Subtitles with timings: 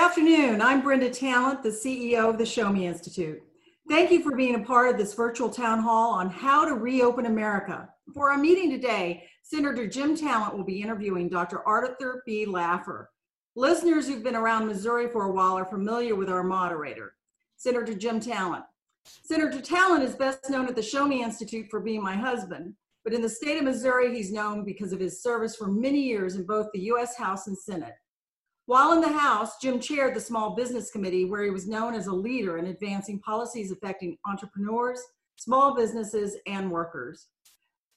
[0.00, 0.62] afternoon.
[0.62, 3.42] I'm Brenda Talent, the CEO of the Show Me Institute.
[3.86, 7.26] Thank you for being a part of this virtual town hall on how to reopen
[7.26, 7.86] America.
[8.14, 11.62] For our meeting today, Senator Jim Talent will be interviewing Dr.
[11.68, 12.46] Arthur B.
[12.46, 13.08] Laffer.
[13.56, 17.12] Listeners who've been around Missouri for a while are familiar with our moderator,
[17.58, 18.64] Senator Jim Talent.
[19.04, 22.72] Senator Talent is best known at the Show Me Institute for being my husband,
[23.04, 26.36] but in the state of Missouri, he's known because of his service for many years
[26.36, 27.18] in both the U.S.
[27.18, 27.96] House and Senate.
[28.70, 32.06] While in the House, Jim chaired the Small Business Committee, where he was known as
[32.06, 35.02] a leader in advancing policies affecting entrepreneurs,
[35.34, 37.26] small businesses, and workers.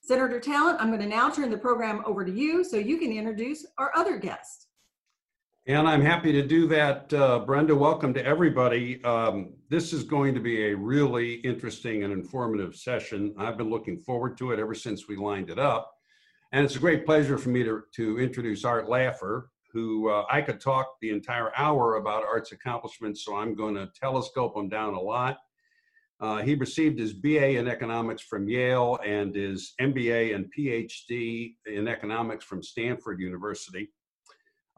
[0.01, 3.11] Senator Talent, I'm going to now turn the program over to you so you can
[3.11, 4.65] introduce our other guest.
[5.67, 7.75] And I'm happy to do that, uh, Brenda.
[7.75, 8.99] Welcome to everybody.
[9.03, 13.35] Um, this is going to be a really interesting and informative session.
[13.37, 15.93] I've been looking forward to it ever since we lined it up.
[16.51, 20.41] And it's a great pleasure for me to, to introduce Art Laffer who uh, I
[20.41, 24.93] could talk the entire hour about Art's accomplishments, so I'm going to telescope him down
[24.93, 25.39] a lot.
[26.19, 31.87] Uh, he received his BA in economics from Yale and his MBA and PhD in
[31.87, 33.89] economics from Stanford University.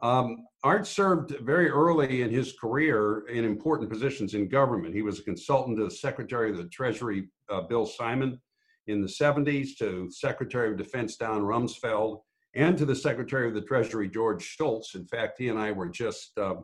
[0.00, 4.94] Um, Art served very early in his career in important positions in government.
[4.94, 8.40] He was a consultant to the Secretary of the Treasury, uh, Bill Simon,
[8.88, 12.22] in the 70s, to Secretary of Defense Don Rumsfeld,
[12.56, 14.94] and to the Secretary of the Treasury, George Shultz.
[14.94, 16.54] In fact, he and I were just uh,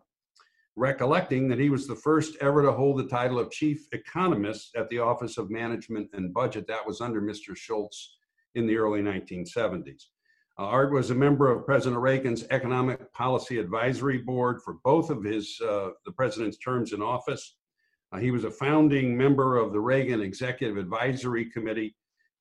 [0.75, 4.89] recollecting that he was the first ever to hold the title of Chief Economist at
[4.89, 6.67] the Office of Management and Budget.
[6.67, 7.55] That was under Mr.
[7.55, 8.17] Shultz
[8.55, 10.05] in the early 1970s.
[10.59, 15.23] Uh, Art was a member of President Reagan's Economic Policy Advisory Board for both of
[15.23, 17.57] his uh, the president's terms in office.
[18.13, 21.95] Uh, he was a founding member of the Reagan Executive Advisory Committee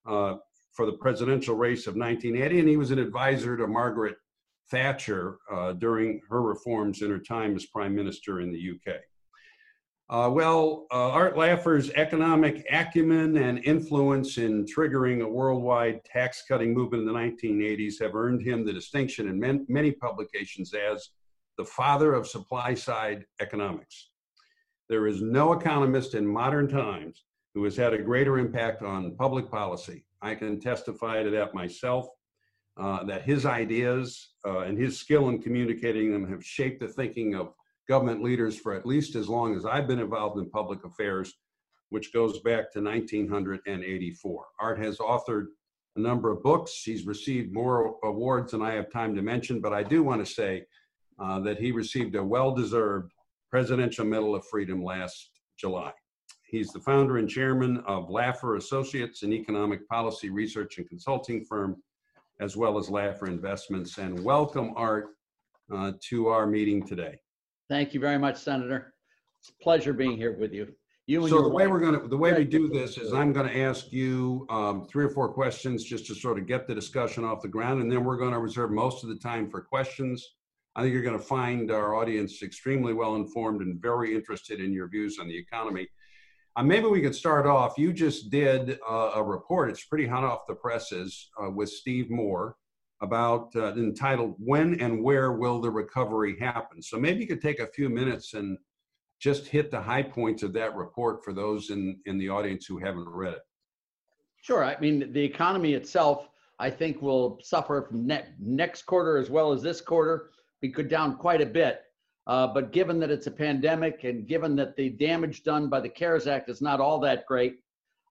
[0.05, 0.35] uh,
[0.73, 4.15] for the presidential race of 1980, and he was an advisor to Margaret
[4.69, 8.95] Thatcher uh, during her reforms in her time as prime minister in the UK.
[10.09, 16.73] Uh, well, uh, Art Laffer's economic acumen and influence in triggering a worldwide tax cutting
[16.73, 21.11] movement in the 1980s have earned him the distinction in man- many publications as
[21.57, 24.09] the father of supply side economics.
[24.89, 27.23] There is no economist in modern times
[27.53, 32.07] who has had a greater impact on public policy I can testify to that myself,
[32.77, 37.35] uh, that his ideas uh, and his skill in communicating them have shaped the thinking
[37.35, 37.53] of
[37.87, 41.33] government leaders for at least as long as I've been involved in public affairs,
[41.89, 44.45] which goes back to 1984.
[44.59, 45.47] Art has authored
[45.95, 46.83] a number of books.
[46.83, 50.31] He's received more awards than I have time to mention, but I do want to
[50.31, 50.63] say
[51.19, 53.11] uh, that he received a well deserved
[53.49, 55.91] Presidential Medal of Freedom last July.
[56.51, 61.81] He's the founder and chairman of Laffer Associates, an economic policy research and consulting firm,
[62.41, 63.97] as well as Laffer Investments.
[63.97, 65.11] And welcome, Art,
[65.73, 67.17] uh, to our meeting today.
[67.69, 68.93] Thank you very much, Senator.
[69.39, 70.67] It's a pleasure being here with you.
[71.07, 73.47] You so the way we're going to the way we do this is I'm going
[73.47, 77.23] to ask you um, three or four questions just to sort of get the discussion
[77.23, 80.35] off the ground, and then we're going to reserve most of the time for questions.
[80.75, 84.73] I think you're going to find our audience extremely well informed and very interested in
[84.73, 85.87] your views on the economy.
[86.55, 87.77] Uh, maybe we could start off.
[87.77, 92.09] You just did uh, a report, it's pretty hot off the presses, uh, with Steve
[92.09, 92.57] Moore
[93.01, 96.81] about uh, entitled When and Where Will the Recovery Happen?
[96.81, 98.57] So maybe you could take a few minutes and
[99.19, 102.79] just hit the high points of that report for those in, in the audience who
[102.79, 103.41] haven't read it.
[104.41, 104.63] Sure.
[104.63, 106.27] I mean, the economy itself,
[106.59, 110.31] I think, will suffer from ne- next quarter as well as this quarter.
[110.61, 111.83] We could down quite a bit.
[112.27, 115.89] Uh, but given that it's a pandemic and given that the damage done by the
[115.89, 117.59] CARES Act is not all that great,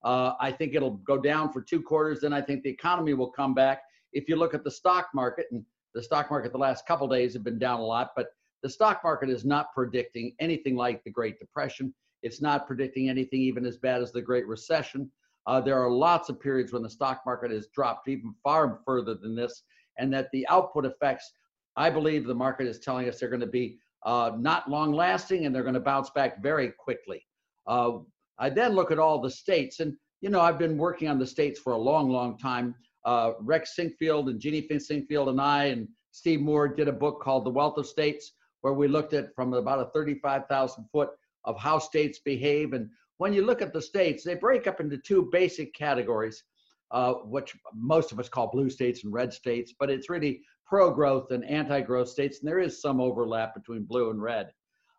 [0.04, 2.20] uh, I think it'll go down for two quarters.
[2.20, 3.82] Then I think the economy will come back.
[4.12, 7.34] If you look at the stock market, and the stock market the last couple days
[7.34, 8.28] have been down a lot, but
[8.62, 11.94] the stock market is not predicting anything like the Great Depression.
[12.22, 15.10] It's not predicting anything even as bad as the Great Recession.
[15.46, 19.14] Uh, there are lots of periods when the stock market has dropped even far further
[19.14, 19.62] than this,
[19.98, 21.32] and that the output effects,
[21.76, 25.46] I believe the market is telling us they're going to be uh, not long lasting,
[25.46, 27.26] and they're going to bounce back very quickly.
[27.66, 27.98] Uh,
[28.38, 31.26] I then look at all the states, and you know, I've been working on the
[31.26, 32.74] states for a long, long time.
[33.04, 37.44] Uh, Rex Sinquefield and Jeannie Sinquefield and I and Steve Moore did a book called
[37.44, 41.10] The Wealth of States, where we looked at from about a 35,000 foot
[41.44, 42.74] of how states behave.
[42.74, 46.42] And when you look at the states, they break up into two basic categories,
[46.90, 50.92] uh, which most of us call blue states and red states, but it's really pro
[50.92, 54.52] growth and anti growth states, and there is some overlap between blue and red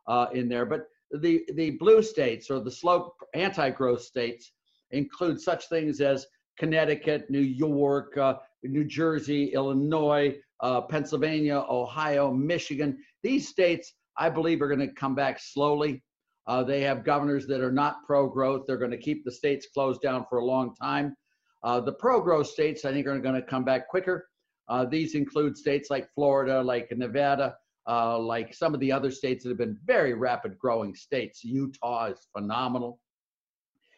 [0.08, 0.66] uh, in there.
[0.66, 0.88] But
[1.20, 4.52] the, the blue states or the slow anti growth states
[4.92, 6.28] include such things as
[6.60, 12.98] Connecticut, New York, uh, New Jersey, Illinois, uh, Pennsylvania, Ohio, Michigan.
[13.24, 16.04] These states I believe are going to come back slowly.
[16.48, 18.66] Uh, they have governors that are not pro-growth.
[18.68, 21.16] They're going to keep the states closed down for a long time.
[21.64, 24.28] Uh, the pro-growth states, I think, are going to come back quicker.
[24.72, 27.58] Uh, these include states like Florida, like Nevada,
[27.90, 31.44] uh, like some of the other states that have been very rapid growing states.
[31.44, 32.98] Utah is phenomenal.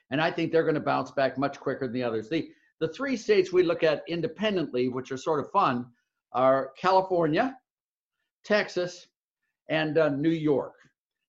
[0.09, 2.27] And I think they're going to bounce back much quicker than the others.
[2.27, 2.49] The,
[2.79, 5.85] the three states we look at independently, which are sort of fun,
[6.31, 7.55] are California,
[8.43, 9.05] Texas,
[9.69, 10.73] and uh, New York.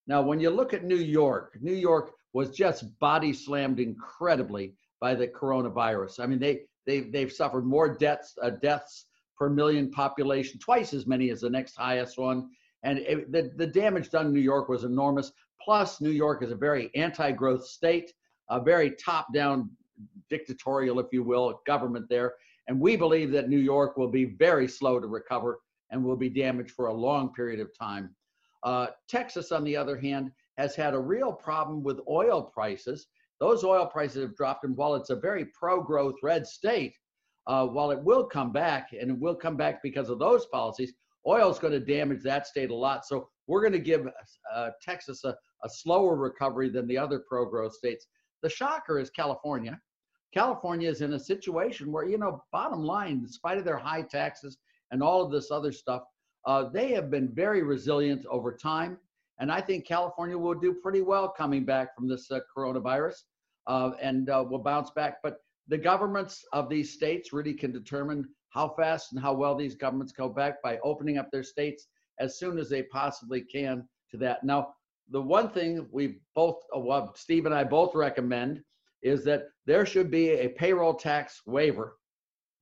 [0.06, 5.14] Now, when you look at New York, New York was just body slammed incredibly by
[5.14, 6.19] the coronavirus.
[6.20, 9.05] I mean, they they they've suffered more deaths uh, deaths
[9.37, 12.51] per million population, twice as many as the next highest one,
[12.83, 15.33] and it, the the damage done in New York was enormous.
[15.61, 18.13] Plus, New York is a very anti-growth state,
[18.51, 19.71] a very top-down
[20.29, 22.35] dictatorial, if you will, government there,
[22.69, 25.61] and we believe that New York will be very slow to recover
[25.91, 28.15] and will be damaged for a long period of time.
[28.63, 33.07] Uh, Texas, on the other hand, has had a real problem with oil prices.
[33.41, 36.95] Those oil prices have dropped, and while it's a very pro-growth red state,
[37.46, 40.93] uh, while it will come back, and it will come back because of those policies,
[41.26, 43.06] oil is going to damage that state a lot.
[43.06, 44.06] So we're going to give
[44.52, 48.06] uh, Texas a, a slower recovery than the other pro-growth states.
[48.43, 49.81] The shocker is California.
[50.32, 54.02] California is in a situation where, you know, bottom line, in spite of their high
[54.02, 54.58] taxes
[54.91, 56.02] and all of this other stuff,
[56.46, 58.99] uh, they have been very resilient over time.
[59.38, 63.14] And I think California will do pretty well coming back from this uh, coronavirus
[63.67, 65.19] uh, and uh, will bounce back.
[65.23, 65.38] But
[65.69, 70.13] the governments of these states really can determine how fast and how well these governments
[70.13, 71.89] go back by opening up their states
[72.21, 74.45] as soon as they possibly can to that.
[74.45, 74.75] Now,
[75.11, 78.63] the one thing we both, uh, well, Steve and I both recommend
[79.03, 81.99] is that there should be a payroll tax waiver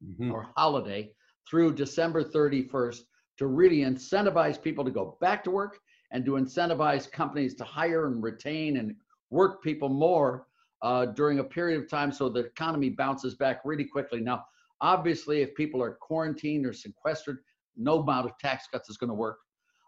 [0.02, 0.32] Mhm.
[0.32, 1.12] or holiday
[1.48, 3.04] through December 31st
[3.38, 5.78] to really incentivize people to go back to work
[6.10, 8.96] and to incentivize companies to hire and retain and
[9.30, 10.46] work people more
[10.82, 14.20] uh, during a period of time so the economy bounces back really quickly.
[14.20, 14.44] Now,
[14.80, 17.38] obviously, if people are quarantined or sequestered,
[17.76, 19.38] no amount of tax cuts is going to work.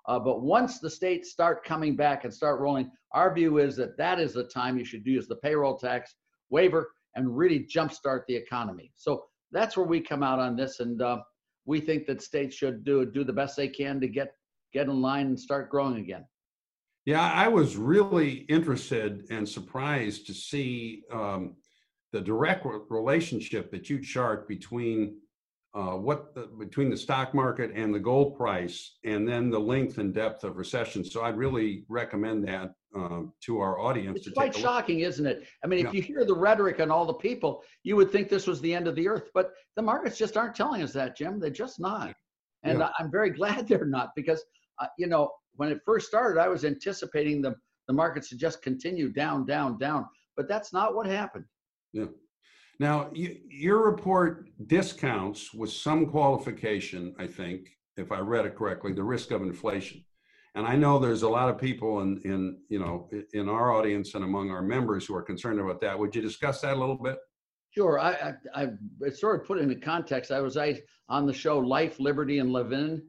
[0.07, 3.97] Uh, but once the states start coming back and start rolling, our view is that
[3.97, 6.15] that is the time you should use the payroll tax
[6.51, 8.93] waiver and really jumpstart the economy.
[8.97, 11.19] So that's where we come out on this, and uh,
[11.65, 14.35] we think that states should do do the best they can to get
[14.73, 16.27] get in line and start growing again.
[17.07, 21.57] Yeah, I was really interested and surprised to see um,
[22.13, 25.19] the direct re- relationship that you chart between
[25.75, 29.99] uh, what the, between the stock market and the gold price, and then the length
[29.99, 31.05] and depth of recession.
[31.05, 34.21] So I'd really recommend that um, to our audience.
[34.25, 35.43] It's quite shocking, isn't it?
[35.65, 35.93] I mean, if Yeah.
[35.99, 38.87] you hear the rhetoric and all the people, you would think this was the end
[38.87, 41.41] of the earth, but the markets just aren't telling us that, Jim.
[41.41, 42.15] They're just not.
[42.63, 42.91] And Yeah.
[43.01, 44.45] I'm very glad they're not because,
[44.79, 47.55] uh, you know, when it first started, I was anticipating the,
[47.89, 50.07] the markets to just continue down, down, down,
[50.37, 51.45] but that's not what happened.
[51.93, 52.07] Yeah.
[52.81, 58.93] Now, you, your report discounts with some qualification, I think, if I read it correctly,
[58.93, 60.05] the risk of inflation.
[60.57, 64.15] And I know there's a lot of people in, in, you know, in our audience
[64.15, 65.99] and among our members who are concerned about that.
[65.99, 67.19] Would you discuss that a little bit?
[67.71, 67.99] Sure.
[67.99, 68.69] I, I,
[69.05, 70.31] I sort of put it into context.
[70.31, 73.03] I was I, on the show Life, Liberty, and Levin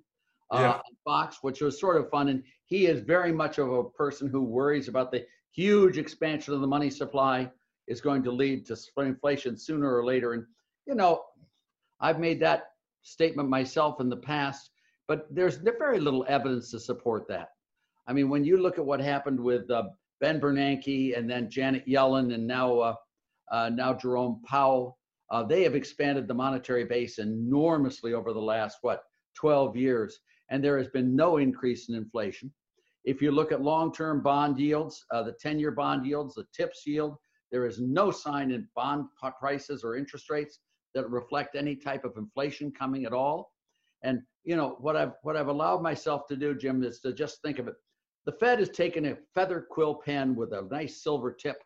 [0.51, 2.29] uh, Fox, which was sort of fun.
[2.29, 6.61] And he is very much of a person who worries about the huge expansion of
[6.61, 7.49] the money supply
[7.87, 10.33] is going to lead to inflation sooner or later.
[10.33, 10.45] And,
[10.87, 11.23] you know,
[11.99, 12.71] I've made that
[13.03, 14.71] statement myself in the past,
[15.07, 17.49] but there's very little evidence to support that.
[18.07, 19.83] I mean, when you look at what happened with uh,
[20.19, 22.95] Ben Bernanke and then Janet Yellen and now uh,
[23.51, 24.97] uh, now Jerome Powell,
[25.29, 29.03] uh, they have expanded the monetary base enormously over the last what
[29.35, 32.51] 12 years, and there has been no increase in inflation.
[33.03, 37.17] If you look at long-term bond yields, uh, the 10-year bond yields, the TIPS yield,
[37.51, 39.05] there is no sign in bond
[39.39, 40.59] prices or interest rates
[40.93, 43.51] that reflect any type of inflation coming at all.
[44.03, 47.41] And you know what I've what I've allowed myself to do, Jim, is to just
[47.41, 47.75] think of it.
[48.25, 51.57] The Fed has taken a feather quill pen with a nice silver tip,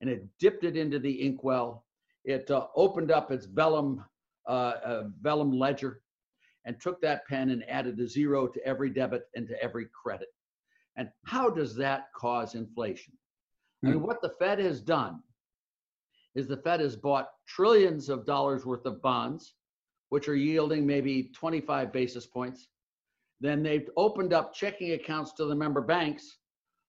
[0.00, 1.84] and it dipped it into the inkwell.
[2.24, 4.04] It uh, opened up its vellum
[4.46, 6.02] uh, uh, vellum ledger,
[6.68, 10.28] and took that pen and added a zero to every debit and to every credit.
[10.96, 13.14] And how does that cause inflation?
[13.82, 15.22] I mean, what the Fed has done
[16.34, 19.54] is the Fed has bought trillions of dollars worth of bonds,
[20.10, 22.68] which are yielding maybe 25 basis points.
[23.40, 26.36] Then they've opened up checking accounts to the member banks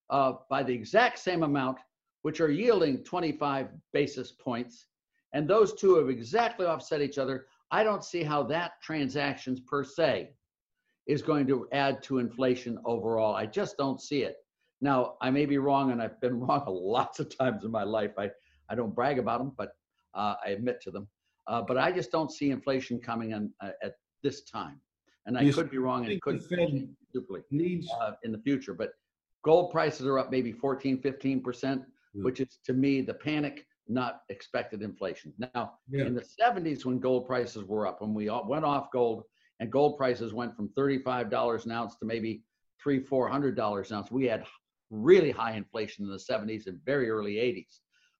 [0.09, 1.77] uh, by the exact same amount,
[2.23, 4.87] which are yielding 25 basis points.
[5.31, 7.45] And those two have exactly offset each other.
[7.71, 10.31] I don't see how that transactions per se
[11.07, 13.35] is going to add to inflation overall.
[13.35, 14.37] I just don't see it.
[14.81, 18.11] Now, I may be wrong, and I've been wrong lots of times in my life.
[18.17, 18.29] I,
[18.69, 19.73] I don't brag about them, but
[20.13, 21.07] uh, I admit to them.
[21.47, 24.79] Uh, but I just don't see inflation coming in uh, at this time.
[25.25, 28.31] And I You could be wrong, and it could Fed- change stupidly Needs, uh, in
[28.31, 28.73] the future.
[28.73, 28.91] But
[29.43, 31.83] gold prices are up maybe 14, 15 percent,
[32.15, 32.23] Hmm.
[32.23, 35.33] which is to me the panic, not expected inflation.
[35.37, 39.23] Now, yeah, in the 70s, when gold prices were up, when we went off gold
[39.59, 42.43] and gold prices went from $35 an ounce to maybe
[42.81, 44.45] three, four hundred dollars an ounce, we had
[44.89, 47.79] really high inflation in the 70s and very early 80s.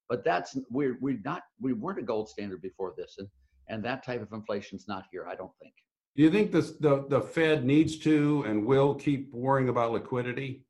[0.09, 3.27] But that's we're we're not we weren't a gold standard before this, and
[3.69, 5.27] and that type of inflation's not here.
[5.27, 5.73] I don't think.
[6.15, 10.65] do you think this, the, the Fed needs to and will keep worrying about liquidity?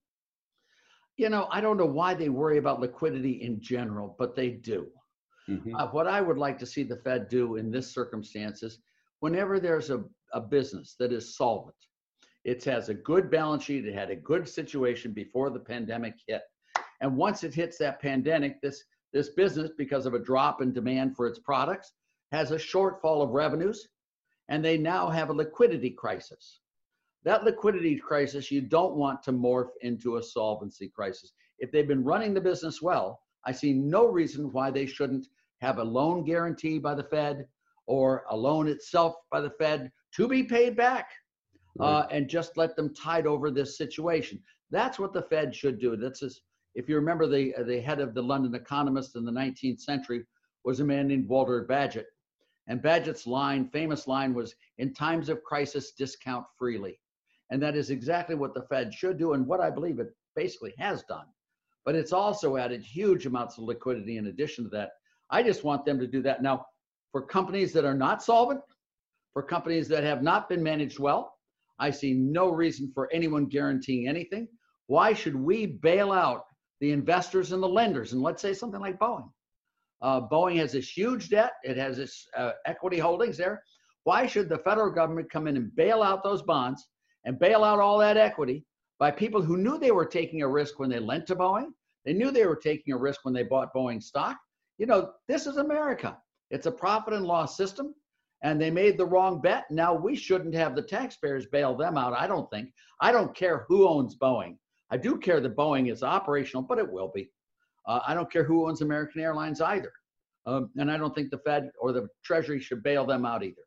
[1.19, 4.87] You know, I don't know why they worry about liquidity in general, but they do.
[5.49, 5.73] Mhm.
[5.75, 8.79] Uh, what I would like to see the Fed do in this circumstance is
[9.19, 11.75] whenever there's a, a business that is solvent,
[12.45, 16.43] it has a good balance sheet, it had a good situation before the pandemic hit.
[17.01, 21.17] And once it hits that pandemic, this, this business, because of a drop in demand
[21.17, 21.91] for its products,
[22.31, 23.89] has a shortfall of revenues,
[24.47, 26.61] and they now have a liquidity crisis.
[27.25, 31.33] That liquidity crisis you don't want to morph into a solvency crisis.
[31.59, 35.27] If they've been running the business well, I see no reason why they shouldn't
[35.61, 37.45] have a loan guarantee by the Fed
[37.87, 41.09] or a loan itself by the Fed to be paid back
[41.79, 44.41] uh, and just let them tide over this situation.
[44.71, 45.95] That's what the Fed should do.
[45.95, 46.41] That's just,
[46.75, 50.23] if you remember, the the head of the London Economist in the 19th century
[50.63, 52.05] was a man named Walter Bagehot,
[52.67, 56.99] and Bagehot's line, famous line, was "In times of crisis, discount freely,"
[57.49, 60.73] and that is exactly what the Fed should do, and what I believe it basically
[60.77, 61.25] has done.
[61.85, 64.91] But it's also added huge amounts of liquidity in addition to that.
[65.29, 66.65] I just want them to do that now
[67.11, 68.61] for companies that are not solvent,
[69.33, 71.33] for companies that have not been managed well.
[71.79, 74.47] I see no reason for anyone guaranteeing anything.
[74.87, 76.43] Why should we bail out
[76.81, 78.13] the investors and the lenders?
[78.13, 79.29] And let's say something like Boeing.
[80.01, 83.63] Uh, Boeing has this huge debt, it has its uh, equity holdings there.
[84.03, 86.87] Why should the federal government come in and bail out those bonds
[87.25, 88.65] and bail out all that equity
[88.99, 91.67] by people who knew they were taking a risk when they lent to Boeing?
[92.05, 94.37] They knew they were taking a risk when they bought Boeing stock.
[94.77, 96.17] You know, this is America.
[96.49, 97.93] It's a profit and loss system
[98.43, 99.69] and they made the wrong bet.
[99.69, 102.13] Now we shouldn't have the taxpayers bail them out.
[102.13, 102.71] I don't think.
[103.01, 104.57] I don't care who owns Boeing.
[104.91, 107.29] I do care that Boeing is operational, but it will be.
[107.87, 109.91] Uh, I don't care who owns American Airlines either.
[110.45, 113.61] Um, and I don't think the Fed or the Treasury should bail them out either.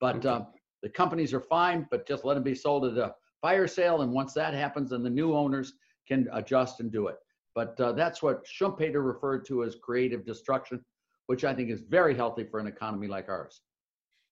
[0.00, 0.28] But Okay.
[0.28, 0.46] um,
[0.82, 4.02] the companies are fine, but just let them be sold at a fire sale.
[4.02, 5.74] And once that happens, then the new owners
[6.08, 7.16] can adjust and do it.
[7.54, 10.84] But uh, that's what Schumpeter referred to as creative destruction,
[11.26, 13.60] which I think is very healthy for an economy like ours.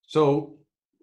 [0.03, 0.59] So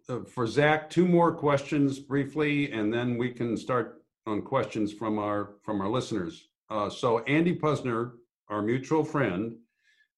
[0.09, 5.19] uh, for Zach, two more questions briefly, and then we can start on questions from
[5.19, 6.47] our, from our listeners.
[6.69, 8.13] Uh, So Andy Puzder,
[8.49, 9.55] our mutual friend,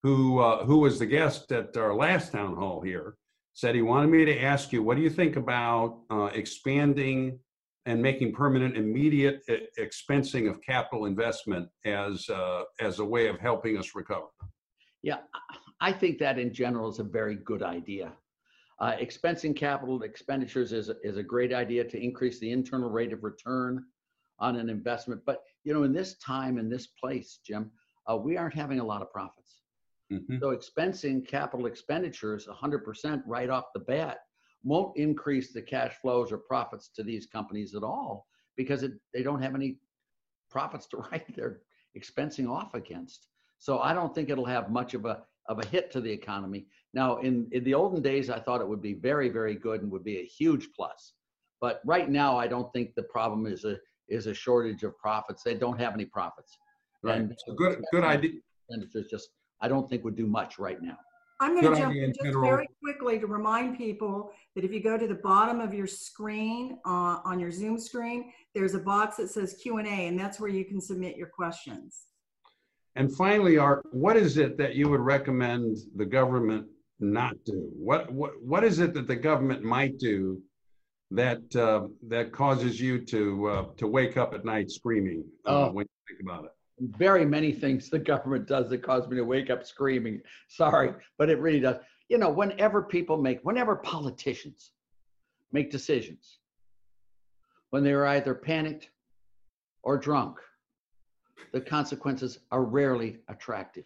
[0.04, 3.17] who, uh, who was the guest at our last town hall here,
[3.58, 7.40] said he wanted me to ask you, what do you think about uh, expanding
[7.88, 9.42] and making permanent immediate
[9.80, 14.28] expensing of capital investment as, uh, as a way of helping us recover?
[15.02, 15.22] Yeah,
[15.82, 18.14] I think that in general is a very good idea.
[18.80, 23.24] Uh, expensing capital expenditures is, is a great idea to increase the internal rate of
[23.24, 23.84] return
[24.38, 25.20] on an investment.
[25.26, 27.72] But, you know, in this time, in this place, Jim,
[28.08, 29.57] uh, we aren't having a lot of profits.
[30.12, 30.40] Mhm.
[30.40, 34.20] So expensing capital expenditures 100% right off the bat
[34.64, 39.22] won't increase the cash flows or profits to these companies at all because it, they
[39.22, 39.80] don't have any
[40.50, 41.62] profits to write their
[41.98, 43.28] expensing off against.
[43.60, 46.68] So I don't think it'll have much of a of a hit to the economy.
[46.94, 49.90] Now, in, in the olden days, I thought it would be very, very good and
[49.90, 51.14] would be a huge plus.
[51.62, 53.78] But right now, I don't think the problem is a
[54.10, 55.44] is a shortage of profits.
[55.44, 56.58] They don't have any profits.
[57.04, 58.32] Right, And so good, good idea.
[58.70, 59.30] expenditures just
[59.62, 60.98] I don't think would do much right now.
[61.40, 62.50] I'm going to jump idea in in just general.
[62.50, 66.80] very quickly to remind people that if you go to the bottom of your screen
[66.86, 70.40] uh, on your Zoom screen, there's a box that says Q and A, and that's
[70.40, 72.06] where you can submit your questions.
[72.96, 76.66] And finally, Art, what is it that you would recommend the government
[77.00, 77.70] not do?
[77.76, 80.42] What what what is it that the government might do
[81.12, 85.72] that uh, that causes you to uh, to wake up at night screaming uh, Oh.
[85.72, 86.52] when you think about it?
[86.80, 90.22] Very many things the government does that cause me to wake up screaming.
[90.48, 91.78] Sorry, but it really does.
[92.10, 94.72] You know, whenever people make, whenever politicians
[95.52, 96.40] make decisions,
[97.72, 98.90] when they're either panicked
[99.84, 100.38] or drunk,
[101.52, 103.86] the consequences are rarely attractive.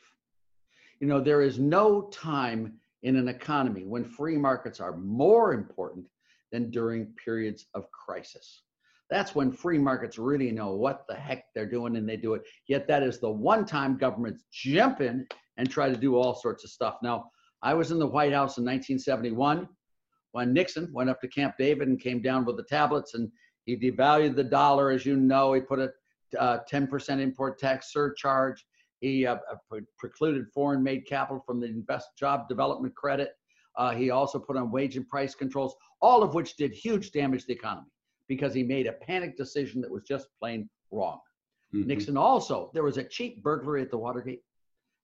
[1.00, 6.06] You know, there is no time in an economy when free markets are more important
[6.52, 8.64] than during periods of crisis.
[9.12, 12.44] That's when free markets really know what the heck they're doing and they do it.
[12.68, 15.27] Yet that is the one time governments jump in
[15.58, 16.96] and try to do all sorts of stuff.
[17.03, 17.30] Now,
[17.62, 19.68] I was in the White House in 1971
[20.32, 23.30] when Nixon went up to Camp David and came down with the tablets and
[23.65, 25.51] he devalued the dollar, as you know.
[25.51, 25.91] He put a
[26.39, 28.65] uh, 10% import tax surcharge.
[29.01, 33.34] He uh, uh precluded foreign made capital from the invest job development credit.
[33.75, 37.41] Uh, he also put on wage and price controls, all of which did huge damage
[37.41, 37.88] to the economy
[38.32, 41.20] because he made a panic decision that was just plain wrong.
[41.76, 41.88] Mm-hmm.
[41.88, 44.42] Nixon also, there was a cheap burglary at the Watergate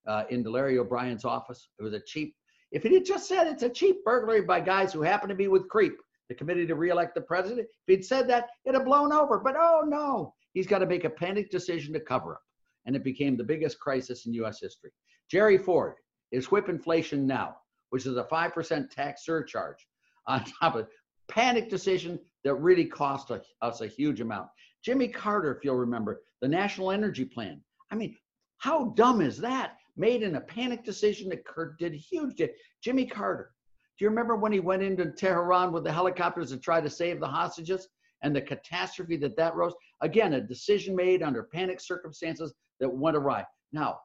[0.08, 1.68] uh, in Larry O'Brien's office.
[1.78, 2.36] It was a cheap,
[2.72, 5.50] if he had just said it's a cheap burglary by guys who happen to be
[5.50, 5.98] with CREEP,
[6.30, 9.40] the committee to reelect the president, if he'd said that, it'd have blown over.
[9.40, 12.42] But oh no, he's got to make a panic decision to cover up.
[12.86, 14.92] And it became the biggest crisis in US history.
[15.30, 15.96] Jerry Ford
[16.32, 17.58] is whip inflation now
[17.90, 19.88] which is a 5% tax surcharge
[20.26, 20.88] on top of
[21.28, 24.50] panic decision that really cost us a huge amount.
[24.84, 27.62] Jimmy Carter, if you'll remember, the National Energy Plan.
[27.92, 28.16] I mean,
[28.58, 29.78] how dumb is that?
[29.96, 32.42] Made in a panic decision that Kurt did huge.
[32.84, 33.52] Jimmy Carter.
[33.98, 37.20] Do you remember when he went into Tehran with the helicopters to try to save
[37.20, 37.88] the hostages
[38.22, 39.74] and the catastrophe that that rose?
[40.02, 43.44] Again, a decision made under panic circumstances that went awry.
[43.72, 44.00] Now,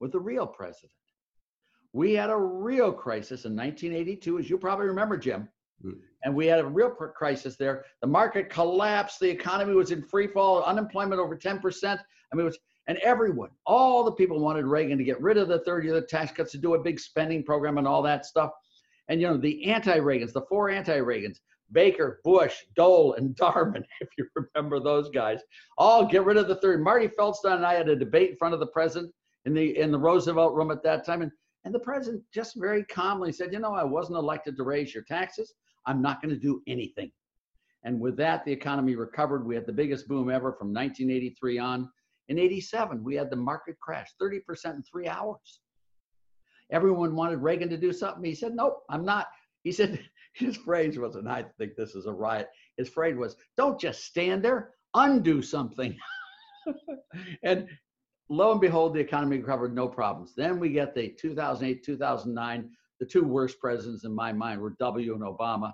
[0.00, 0.92] with the real president,
[1.92, 5.48] we had a real crisis in 1982, as you probably remember, Jim.
[5.84, 5.98] Mm.
[6.24, 7.84] And we had a real crisis there.
[8.00, 9.20] The market collapsed.
[9.20, 10.62] The economy was in free fall.
[10.64, 11.98] Unemployment over 10%.
[12.30, 12.58] I mean, was,
[12.88, 16.02] and everyone, all the people wanted Reagan to get rid of the third year the
[16.02, 18.50] tax cuts, to do a big spending program and all that stuff.
[19.08, 21.38] And, you know, the anti Reagans, the four anti Reagans,
[21.72, 25.40] Baker, Bush, Dole, and Darman, if you remember those guys,
[25.76, 26.82] all get rid of the third.
[26.82, 29.12] Marty Feldstein and I had a debate in front of the president
[29.44, 31.22] in the in the Roosevelt room at that time.
[31.22, 31.30] And
[31.64, 35.04] and the president just very calmly said, You know, I wasn't elected to raise your
[35.04, 35.54] taxes.
[35.88, 37.10] I'm not going to do anything.
[37.82, 39.46] And with that, the economy recovered.
[39.46, 41.88] We had the biggest boom ever from 1983 on.
[42.28, 45.60] In 87, we had the market crash 30% in three hours.
[46.70, 48.22] Everyone wanted Reagan to do something.
[48.22, 49.28] He said, Nope, I'm not.
[49.64, 49.98] He said,
[50.34, 54.04] His phrase was, and I think this is a riot, his phrase was, Don't just
[54.04, 55.96] stand there, undo something.
[57.42, 57.66] and
[58.28, 60.34] lo and behold, the economy recovered no problems.
[60.36, 65.14] Then we get the 2008, 2009, the two worst presidents in my mind were W
[65.14, 65.72] and Obama,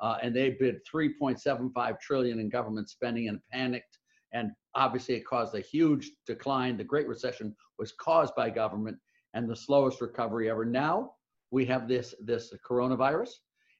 [0.00, 3.98] uh, and they bid 3.75 trillion in government spending and panicked.
[4.32, 6.76] And obviously, it caused a huge decline.
[6.76, 8.98] The Great Recession was caused by government,
[9.34, 10.64] and the slowest recovery ever.
[10.64, 11.12] Now
[11.50, 13.30] we have this this coronavirus,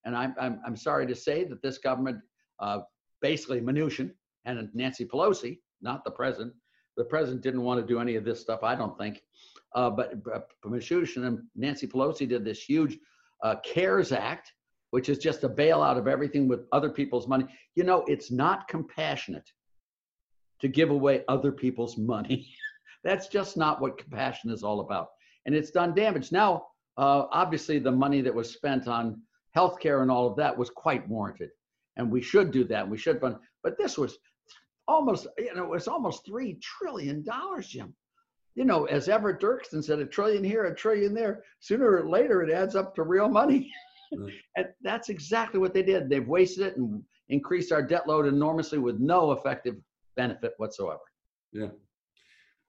[0.05, 2.19] and I'm I'm, I'm sorry to say that this government,
[2.61, 2.81] uh,
[3.21, 4.13] basically Mnuchin
[4.45, 6.55] and Nancy Pelosi, not the president,
[6.97, 9.23] the president didn't want to do any of this stuff, I don't think.
[9.75, 12.99] Uh, but uh, Mnuchin and Nancy Pelosi did this huge
[13.43, 14.53] uh, CARES Act,
[14.91, 17.47] which is just a bailout of everything with other people's money.
[17.75, 19.49] You know, it's not compassionate
[20.61, 22.49] to give away other people's money.
[23.05, 25.09] That's just not what compassion is all about.
[25.47, 26.33] And it's done damage.
[26.33, 29.21] Now, uh, obviously, the money that was spent on
[29.57, 31.51] healthcare and all of that was quite warranted.
[31.97, 32.89] And we should do that.
[32.89, 33.37] We should fund.
[33.63, 34.17] But this was
[34.89, 37.25] almost, you know, it was almost $3 trillion,
[37.61, 37.95] Jim.
[38.55, 41.43] You know, as Everett Dirksen said, a trillion here, a trillion there.
[41.61, 43.73] Sooner or later, it adds up to real money.
[44.13, 44.33] Mm.
[44.57, 46.09] and that's exactly what they did.
[46.09, 49.77] They've wasted it and increased our debt load enormously with no effective
[50.17, 51.01] benefit whatsoever.
[51.53, 51.69] Yeah.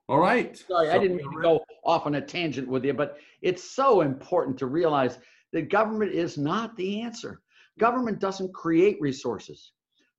[0.08, 0.58] All right.
[0.58, 3.64] Sorry, so, I didn't mean to go off on a tangent with you, but it's
[3.64, 5.20] so important to realize
[5.54, 7.42] that government is not the answer.
[7.80, 9.72] Government doesn't create resources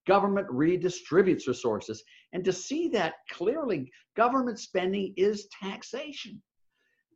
[0.07, 2.03] government redistributes resources.
[2.33, 6.41] And to see that clearly, government spending is taxation.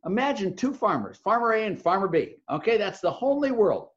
[0.04, 2.36] Imagine two farmers, farmer A and farmer B.
[2.50, 3.88] Okay, that's the only world.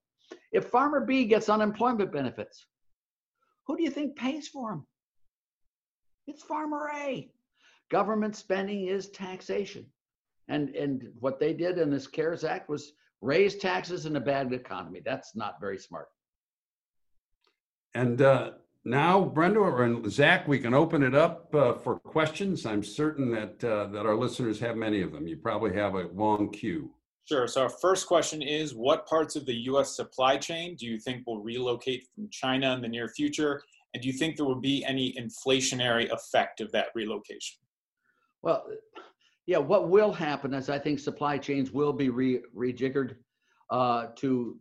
[0.52, 2.66] If farmer B gets unemployment benefits,
[3.66, 4.86] who do you think pays for them?
[6.28, 7.32] It's farmer A.
[7.90, 9.86] Government spending is taxation.
[10.48, 14.54] And, and what they did in this CARES Act was raise taxes in a bad
[14.54, 15.02] economy.
[15.04, 16.08] That's not very smart.
[17.96, 18.52] And uh,
[18.86, 22.68] now, Brenda or Zach, we can open it up uh, for questions.
[22.68, 25.28] I'm certain that uh, that our listeners have many of them.
[25.28, 26.92] You probably have a long queue.
[27.28, 27.48] Sure.
[27.48, 29.96] So our first question is, what parts of the U.S.
[29.96, 33.64] supply chain do you think will relocate from China in the near future?
[33.96, 37.58] And do you think there will be any inflationary effect of that relocation?
[38.44, 38.68] Well,
[39.48, 43.16] yeah, what will happen is I think supply chains will be re- rejiggered
[43.72, 44.60] uh, to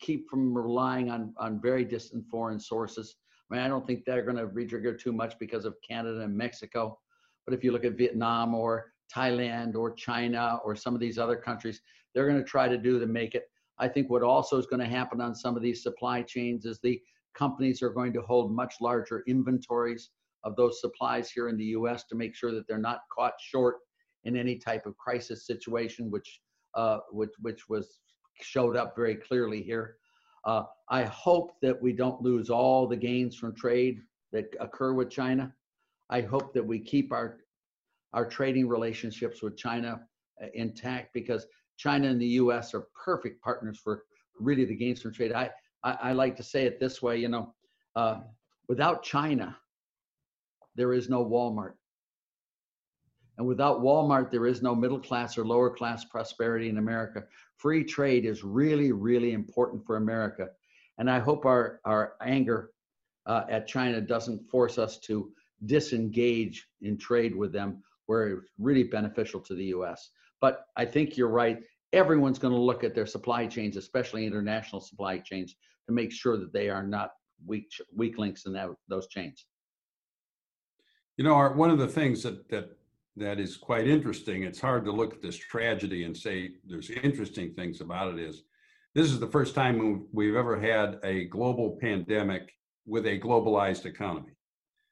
[0.00, 3.14] keep from relying on, on very distant foreign sources.
[3.50, 6.36] I mean, I don't think they're going to retrigger too much because of Canada and
[6.36, 6.98] Mexico.
[7.46, 11.36] But if you look at Vietnam or Thailand or China or some of these other
[11.36, 11.80] countries,
[12.14, 13.44] they're going to try to do to make it.
[13.78, 16.78] I think what also is going to happen on some of these supply chains is
[16.80, 17.00] the
[17.34, 20.10] companies are going to hold much larger inventories
[20.44, 23.76] of those supplies here in the US to make sure that they're not caught short
[24.24, 26.40] in any type of crisis situation, which,
[26.74, 27.98] uh, which, which was
[28.40, 29.96] showed up very clearly here.
[30.44, 34.00] Uh, I hope that we don't lose all the gains from trade
[34.32, 35.52] that occur with China.
[36.10, 37.38] I hope that we keep our,
[38.12, 40.00] our trading relationships with China
[40.42, 44.04] uh, intact because China and the US are perfect partners for
[44.38, 45.32] really the gains from trade.
[45.32, 45.50] I,
[45.82, 47.54] I, I like to say it this way, you know,
[47.96, 48.20] uh,
[48.68, 49.56] without China,
[50.74, 51.74] there is no Walmart.
[53.36, 57.24] And without Walmart, there is no middle class or lower class prosperity in America.
[57.56, 60.48] Free trade is really, really important for America.
[60.98, 62.70] And I hope our, our anger
[63.26, 65.32] uh, at China doesn't force us to
[65.66, 70.10] disengage in trade with them where it's really beneficial to the US.
[70.40, 71.62] But I think you're right.
[71.92, 76.36] Everyone's going to look at their supply chains, especially international supply chains, to make sure
[76.36, 77.12] that they are not
[77.46, 79.46] weak, weak links in that, those chains.
[81.16, 82.76] You know, Art, one of the things that, that
[83.16, 84.42] that is quite interesting.
[84.42, 88.42] It's hard to look at this tragedy and say there's interesting things about it is
[88.94, 92.52] this is the first time we've ever had a global pandemic
[92.86, 94.32] with a globalized economy.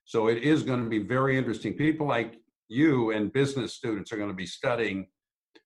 [0.05, 1.75] So it is going to be very interesting.
[1.75, 2.35] People like
[2.69, 5.07] you and business students are going to be studying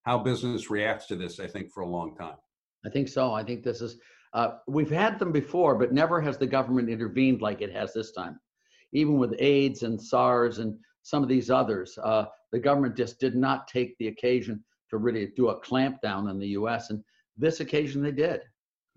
[0.05, 2.37] how business reacts to this, I think, for a long time.
[2.85, 3.33] I think so.
[3.33, 3.99] I think this is,
[4.35, 8.13] uh, we've had them before, but never has the government intervened like it has this
[8.13, 8.39] time.
[8.93, 13.37] Even with AIDS and SARS and some of these others, uh, the government just did
[13.37, 16.91] not take the occasion to really do a clampdown in the U.S.
[16.91, 17.01] And
[17.37, 18.41] this occasion they did.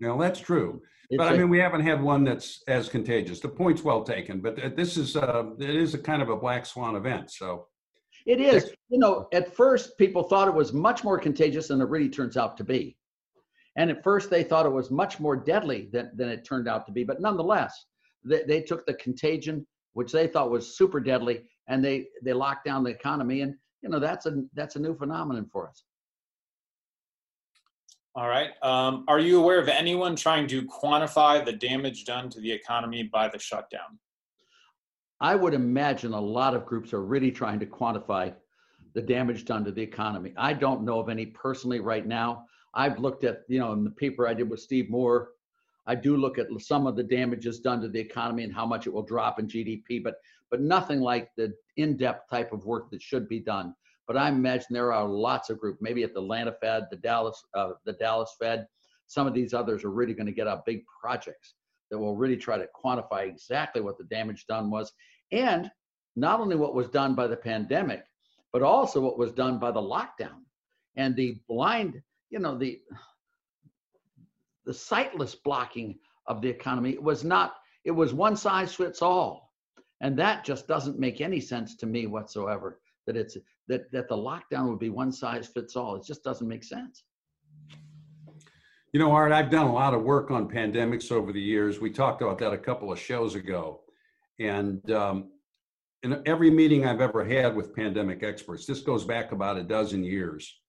[0.00, 0.82] Now that's true.
[1.08, 3.38] It's but I mean, we haven't had one that's as contagious.
[3.38, 6.66] The point's well taken, but this is uh, it is a kind of a black
[6.66, 7.30] swan event.
[7.30, 7.68] So
[8.26, 8.72] it is.
[8.88, 12.36] You know, at first people thought it was much more contagious than it really turns
[12.36, 12.96] out to be,
[13.76, 16.86] and at first they thought it was much more deadly than than it turned out
[16.86, 17.04] to be.
[17.04, 17.86] But nonetheless,
[18.24, 22.66] they, they took the contagion, which they thought was super deadly, and they they locked
[22.66, 23.40] down the economy.
[23.40, 25.84] And you know that's a that's a new phenomenon for us.
[28.14, 28.50] All right.
[28.62, 33.04] Um, are you aware of anyone trying to quantify the damage done to the economy
[33.04, 33.98] by the shutdown?
[35.20, 38.34] I would imagine a lot of groups are really trying to quantify
[38.94, 40.34] the damage done to the economy.
[40.36, 42.46] I don't know of any personally right now.
[42.74, 45.30] I've looked at you know in the paper i did with steve moore
[45.86, 48.86] I do look at some of the damages done to the economy and how much
[48.86, 50.16] it will drop in GDP, but
[50.50, 53.74] but nothing like the in-depth type of work that should be done.
[54.06, 57.40] But I imagine there are lots of groups, maybe at the Atlanta Fed, the Dallas,
[57.54, 58.66] uh, the Dallas Fed.
[59.06, 61.54] Some of these others are really going to get out big projects
[61.90, 64.92] that will really try to quantify exactly what the damage done was,
[65.32, 65.70] and
[66.16, 68.04] not only what was done by the pandemic,
[68.52, 70.42] but also what was done by the lockdown
[70.96, 72.80] and the blind, you know, the
[74.66, 79.49] the sightless blocking of the economy It was not, it was one size fits all.
[80.00, 82.80] And that just doesn't make any sense to me whatsoever.
[83.06, 83.36] That it's
[83.68, 85.96] that that the lockdown would be one size fits all.
[85.96, 87.04] It just doesn't make sense.
[88.92, 91.80] You know, Art, I've done a lot of work on pandemics over the years.
[91.80, 93.82] We talked about that a couple of shows ago.
[94.40, 95.30] And um,
[96.02, 100.02] in every meeting I've ever had with pandemic experts, this goes back about a dozen
[100.02, 100.60] years,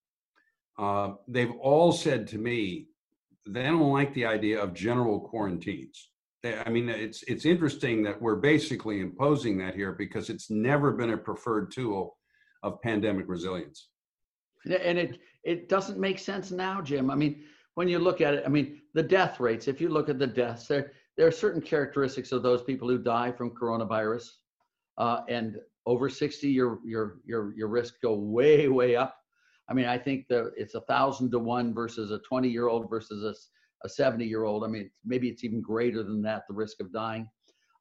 [0.77, 2.87] uh, they've all said to me,
[3.47, 6.10] they don't like the idea of general quarantines.
[6.43, 11.11] I mean, it's it's interesting that we're basically imposing that here because it's never been
[11.11, 12.17] a preferred tool
[12.63, 13.89] of pandemic resilience.
[14.65, 17.11] And it it doesn't make sense now, Jim.
[17.11, 17.43] I mean,
[17.75, 19.67] when you look at it, I mean, the death rates.
[19.67, 22.97] If you look at the deaths, there there are certain characteristics of those people who
[22.97, 24.27] die from coronavirus,
[24.97, 29.15] uh, and over 60, your your your your risk go way way up.
[29.69, 32.89] I mean, I think that it's a thousand to one versus a 20 year old
[32.89, 33.33] versus a,
[33.83, 34.63] a 70 year old.
[34.63, 37.29] I mean, maybe it's even greater than that, the risk of dying.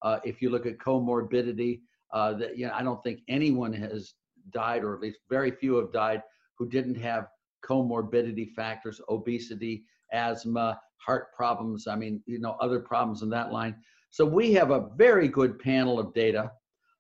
[0.03, 1.81] Uh, if you look at comorbidity,
[2.13, 4.15] uh, that you know, I don't think anyone has
[4.51, 6.23] died, or at least very few have died,
[6.59, 7.29] who didn't have
[7.65, 11.87] comorbidity factors, obesity, asthma, heart problems.
[11.87, 13.77] I mean, you know, other problems in that line.
[14.11, 16.51] So we have a very good panel of data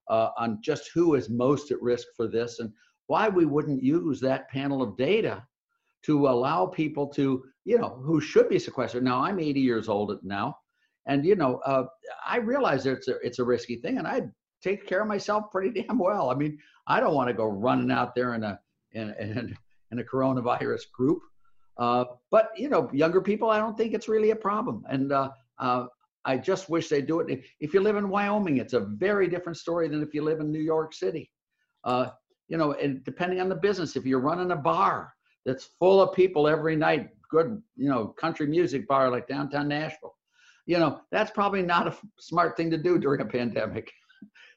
[0.08, 2.60] uh, on just who is most at risk for this.
[2.60, 2.72] And
[3.06, 5.42] why we wouldn't use that panel of data
[6.04, 9.04] to allow people to, you know, who should be sequestered.
[9.04, 10.56] Now, I'm 80 years old now,
[11.06, 11.84] and you know, uh,
[12.26, 14.22] I realize it's a, it's a risky thing, and I
[14.62, 16.30] take care of myself pretty damn well.
[16.30, 18.58] I mean, I don't want to go running out there in a
[18.92, 19.56] in, in,
[19.90, 21.20] in a coronavirus group.
[21.78, 24.84] Uh, but you know, younger people, I don't think it's really a problem.
[24.88, 25.86] And uh, uh,
[26.24, 27.42] I just wish they do it.
[27.60, 30.52] If you live in Wyoming, it's a very different story than if you live in
[30.52, 31.30] New York City.
[31.84, 32.08] Uh,
[32.48, 35.14] you know, and depending on the business, if you're running a bar
[35.46, 40.14] that's full of people every night, good, you know, country music bar like downtown Nashville,
[40.66, 43.90] you know, that's probably not a smart thing to do during a pandemic.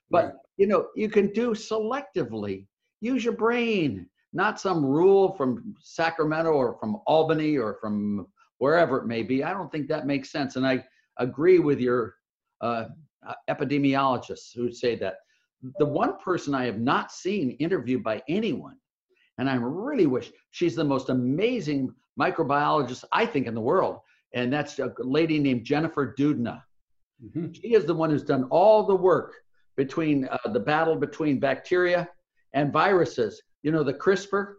[0.10, 0.34] But, Right.
[0.58, 2.68] you know, you can do selectively.
[3.02, 8.28] Use your brain, not some rule from Sacramento or from Albany or from
[8.60, 9.44] wherever it may be.
[9.44, 10.56] I don't think that makes sense.
[10.56, 10.84] And I
[11.18, 12.16] agree with your
[12.62, 12.86] uh,
[13.28, 15.16] uh, epidemiologists who say that.
[15.80, 18.76] The one person I have not seen interviewed by anyone,
[19.38, 24.00] and I really wish she's the most amazing microbiologist I think in the world,
[24.34, 26.62] and that's a lady named Jennifer Doudna.
[27.24, 27.56] Mhm.
[27.56, 29.34] She is the one who's done all the work
[29.76, 32.10] between uh, the battle between bacteria
[32.54, 33.42] and viruses.
[33.64, 34.56] You know, the CRISPR,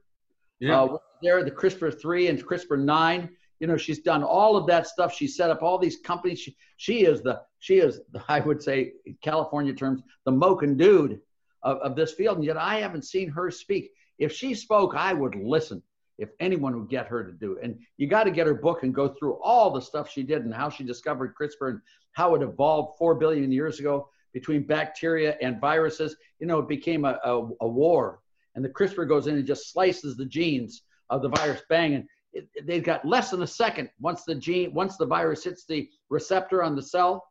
[0.60, 3.28] Yeah, uh, there, the CRISPR 3 and CRISPR 9.
[3.60, 5.14] You know, she's done all of that stuff.
[5.14, 6.40] She set up all these companies.
[6.40, 11.20] She, she is the, she is, I would say, in California terms, the moken dude
[11.62, 12.38] of, of this field.
[12.38, 13.90] And yet I haven't seen her speak.
[14.18, 15.82] If she spoke, I would listen
[16.18, 17.64] if anyone would get her to do it.
[17.64, 20.44] And you got to get her book and go through all the stuff she did
[20.44, 21.80] and how she discovered CRISPR and
[22.12, 26.16] how it evolved four billion years ago between bacteria and viruses.
[26.38, 28.20] You know, it became a, a, a war.
[28.54, 32.04] And the CRISPR goes in and just slices the genes of the virus, bang, and
[32.32, 35.88] it, they've got less than a second once the gene, once the virus hits the
[36.10, 37.24] receptor on the cell.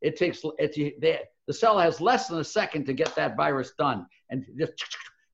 [0.00, 3.72] It takes it, they, the cell has less than a second to get that virus
[3.78, 4.74] done, and just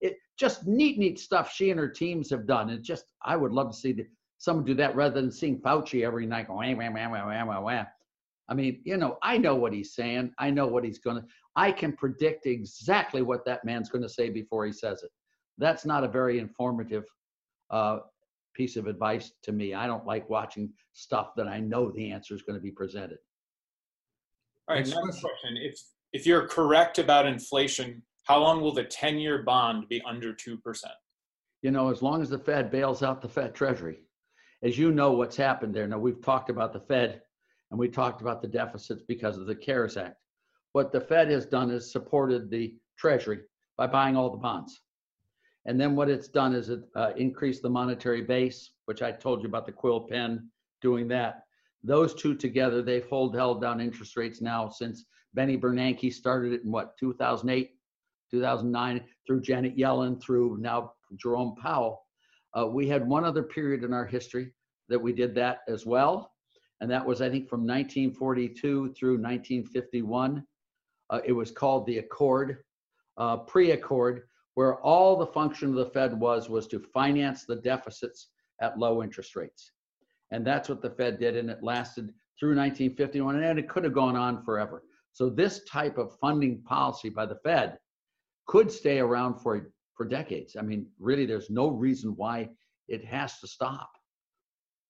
[0.04, 2.68] it just neat, neat stuff she and her teams have done.
[2.70, 4.06] It just I would love to see the,
[4.38, 7.62] someone do that rather than seeing Fauci every night going wham, wham, wham, wham, wham,
[7.62, 7.86] wham.
[8.48, 10.32] I mean, you know, I know what he's saying.
[10.38, 11.24] I know what he's gonna.
[11.56, 15.10] I can predict exactly what that man's going to say before he says it.
[15.56, 17.04] That's not a very informative
[17.70, 18.00] uh,
[18.54, 19.72] piece of advice to me.
[19.72, 23.18] I don't like watching stuff that I know the answer is going to be presented.
[24.68, 25.30] All right, Next next question.
[25.30, 25.56] question.
[25.62, 25.80] If,
[26.12, 30.58] if you're correct about inflation, how long will the 10-year bond be under 2%?
[31.62, 34.00] You know, as long as the Fed bails out the Fed Treasury,
[34.62, 35.86] as you know, what's happened there.
[35.86, 37.20] Now we've talked about the Fed,
[37.70, 40.16] and we talked about the deficits because of the CARES Act.
[40.72, 43.40] What the Fed has done is supported the Treasury
[43.76, 44.80] by buying all the bonds.
[45.66, 49.42] And then what it's done is it uh, increased the monetary base, which I told
[49.42, 50.48] you about the quill pen
[50.82, 51.44] doing that.
[51.82, 56.62] Those two together, they've hold, held down interest rates now since Benny Bernanke started it
[56.64, 57.73] in what, 2008,
[58.34, 62.02] 2009, through Janet Yellen, through now Jerome Powell.
[62.56, 64.52] Uh, we had one other period in our history
[64.88, 66.32] that we did that as well.
[66.80, 70.44] And that was, I think, from 1942 through 1951.
[71.10, 72.58] Uh, it was called the Accord,
[73.16, 74.22] uh, pre-Accord,
[74.54, 78.28] where all the function of the Fed was was to finance the deficits
[78.60, 79.72] at low interest rates,
[80.30, 83.92] and that's what the Fed did, and it lasted through 1951, and it could have
[83.92, 84.82] gone on forever.
[85.12, 87.78] So this type of funding policy by the Fed
[88.46, 90.56] could stay around for for decades.
[90.58, 92.50] I mean, really, there's no reason why
[92.88, 93.90] it has to stop.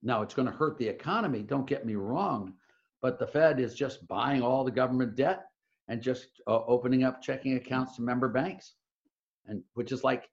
[0.02, 1.42] Now, it's going to hurt the economy.
[1.42, 2.54] Don't get me wrong,
[3.02, 5.44] but the Fed is just buying all the government debt
[5.88, 8.74] and just uh, opening up checking accounts to member banks
[9.46, 10.28] and which is like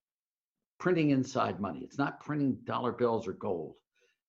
[0.79, 3.75] printing inside money it's not printing dollar bills or gold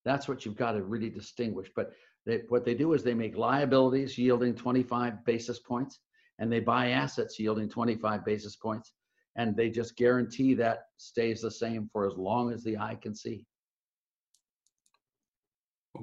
[0.04, 1.92] that's what you've got to really distinguish but
[2.26, 6.00] they, what they do is they make liabilities yielding 25 basis points
[6.42, 8.92] and they buy assets yielding 25 basis points
[9.36, 13.14] and they just guarantee that stays the same for as long as the eye can
[13.14, 13.46] see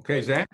[0.00, 0.48] okay, Zach?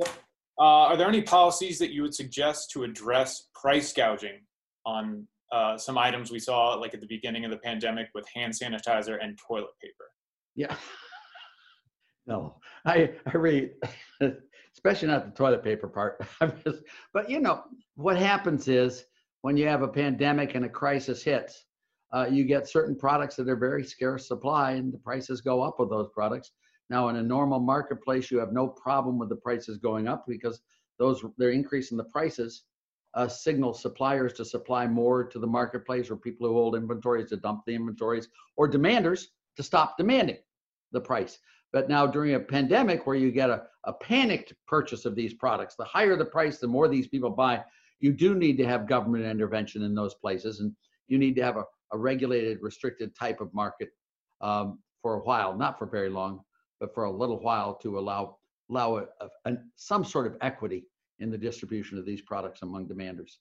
[0.00, 4.40] Uh, are there any policies that you would suggest to address price gouging
[4.84, 8.52] on uh, some items we saw like at the beginning of the pandemic with hand
[8.52, 10.04] sanitizer and toilet paper?
[10.54, 10.74] Yeah.
[12.26, 13.70] No, I, I really,
[14.74, 16.24] especially not the toilet paper part.
[17.12, 17.64] But you know,
[17.96, 19.06] what happens is
[19.42, 21.64] when you have a pandemic and a crisis hits,
[22.12, 25.78] uh, you get certain products that are very scarce supply and the prices go up
[25.78, 26.52] with those products.
[26.88, 30.60] Now, in a normal marketplace, you have no problem with the prices going up because
[30.98, 32.64] those they're increasing the prices
[33.14, 37.36] uh, signal suppliers to supply more to the marketplace or people who hold inventories to
[37.36, 39.26] dump the inventories or demanders
[39.56, 40.36] to stop demanding
[40.92, 41.38] the price.
[41.72, 45.76] But now during a pandemic where you get a, a panicked purchase of these products,
[45.76, 47.64] the higher the price, the more these people buy,
[48.00, 50.60] you do need to have government intervention in those places.
[50.60, 50.74] And
[51.08, 53.90] you need to have a, a regulated, restricted type of market
[54.40, 56.40] um, for a while, not for very long,
[56.78, 58.38] but for a little while to allow,
[58.70, 59.04] allow a,
[59.44, 60.84] a, some sort of equity
[61.18, 63.36] in the distribution of these products among demanders.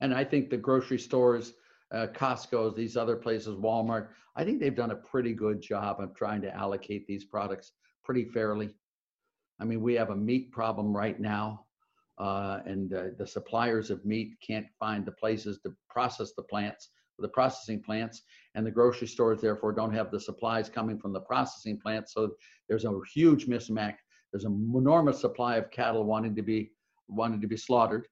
[0.00, 1.54] And I think the grocery stores,
[1.92, 6.14] uh, Costco's, these other places, Walmart, I think they've done a pretty good job of
[6.14, 7.72] trying to allocate these products
[8.04, 8.70] pretty fairly.
[9.60, 11.66] I mean, we have a meat problem right now,
[12.20, 16.90] uh, and uh, the suppliers of meat can't find the places to process the plants,
[17.18, 18.22] the processing plants,
[18.54, 22.14] and the grocery stores therefore don't have the supplies coming from the processing plants.
[22.14, 22.30] So
[22.68, 23.96] there's a huge mismatch
[24.32, 26.70] there's an enormous supply of cattle wanting to be
[27.08, 28.06] wanting to be slaughtered,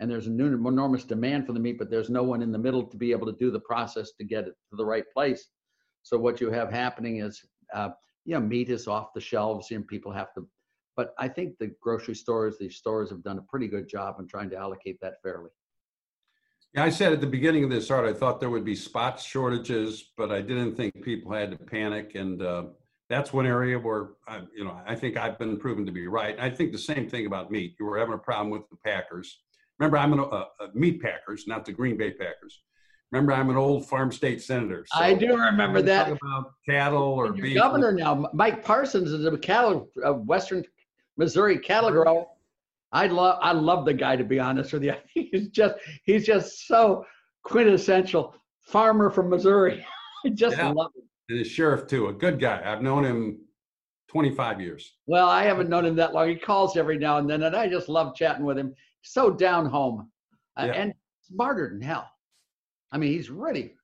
[0.00, 2.84] and there's an enormous demand for the meat, but there's no one in the middle
[2.84, 5.48] to be able to do the process to get it to the right place.
[6.02, 7.44] So what you have happening is,
[7.74, 7.90] uh,
[8.24, 10.48] you know, meat is off the shelves and people have to.
[10.98, 14.26] But I think the grocery stores, these stores have done a pretty good job in
[14.26, 15.50] trying to allocate that fairly.
[16.74, 19.20] Yeah, I said at the beginning of this, Art, I thought there would be spot
[19.20, 22.16] shortages, but I didn't think people had to panic.
[22.16, 22.64] And uh,
[23.08, 26.36] that's one area where, I, you know, I think I've been proven to be right.
[26.40, 27.76] I think the same thing about meat.
[27.78, 29.42] You were having a problem with the Packers.
[29.78, 32.60] Remember, I'm an, uh, uh, meat Packers, not the Green Bay Packers.
[33.12, 34.84] Remember, I'm an old farm state senator.
[34.92, 36.08] So I do remember that.
[36.08, 37.56] About cattle or beef.
[37.56, 40.64] Governor now, Mike Parsons is a cattle, a Western
[41.18, 42.26] Missouri cattle grower.
[42.92, 44.94] I love I love the guy to be honest with you.
[45.14, 47.04] He's just he's just so
[47.44, 49.84] quintessential farmer from Missouri.
[50.24, 50.70] I just yeah.
[50.70, 51.02] love him.
[51.28, 52.62] And the sheriff too, a good guy.
[52.64, 53.40] I've known him
[54.08, 54.94] 25 years.
[55.06, 56.28] Well, I haven't known him that long.
[56.28, 58.74] He calls every now and then, and I just love chatting with him.
[59.02, 60.10] So down home,
[60.56, 62.08] uh, and smarter than hell.
[62.90, 63.74] I mean, he's ready.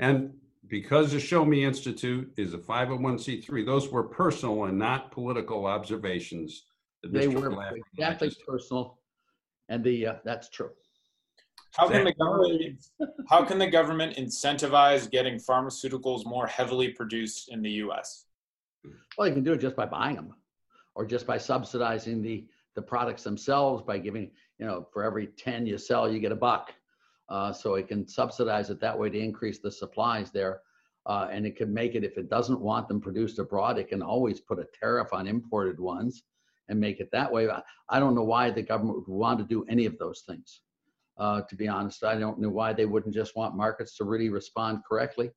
[0.00, 0.32] And
[0.70, 6.64] because the Show Me Institute is a 501c3, those were personal and not political observations
[7.02, 8.98] they were exactly personal,
[9.68, 10.70] and the uh, that's true.
[11.74, 12.84] How can the government
[13.28, 18.26] how can the government incentivize getting pharmaceuticals more heavily produced in the U.S.?
[19.16, 20.34] Well, you can do it just by buying them,
[20.94, 25.66] or just by subsidizing the the products themselves by giving you know for every ten
[25.66, 26.74] you sell you get a buck.
[27.30, 30.60] Uh, so it can subsidize it that way to increase the supplies there.
[31.06, 34.02] Uh, and it can make it if it doesn't want them produced abroad, it can
[34.02, 36.24] always put a tariff on imported ones
[36.68, 37.48] and make it that way.
[37.88, 40.60] I don't know why the government would want to do any of those things.
[41.18, 44.28] Uh, to be honest, I don't know why they wouldn't just want markets to really
[44.28, 45.30] respond correctly.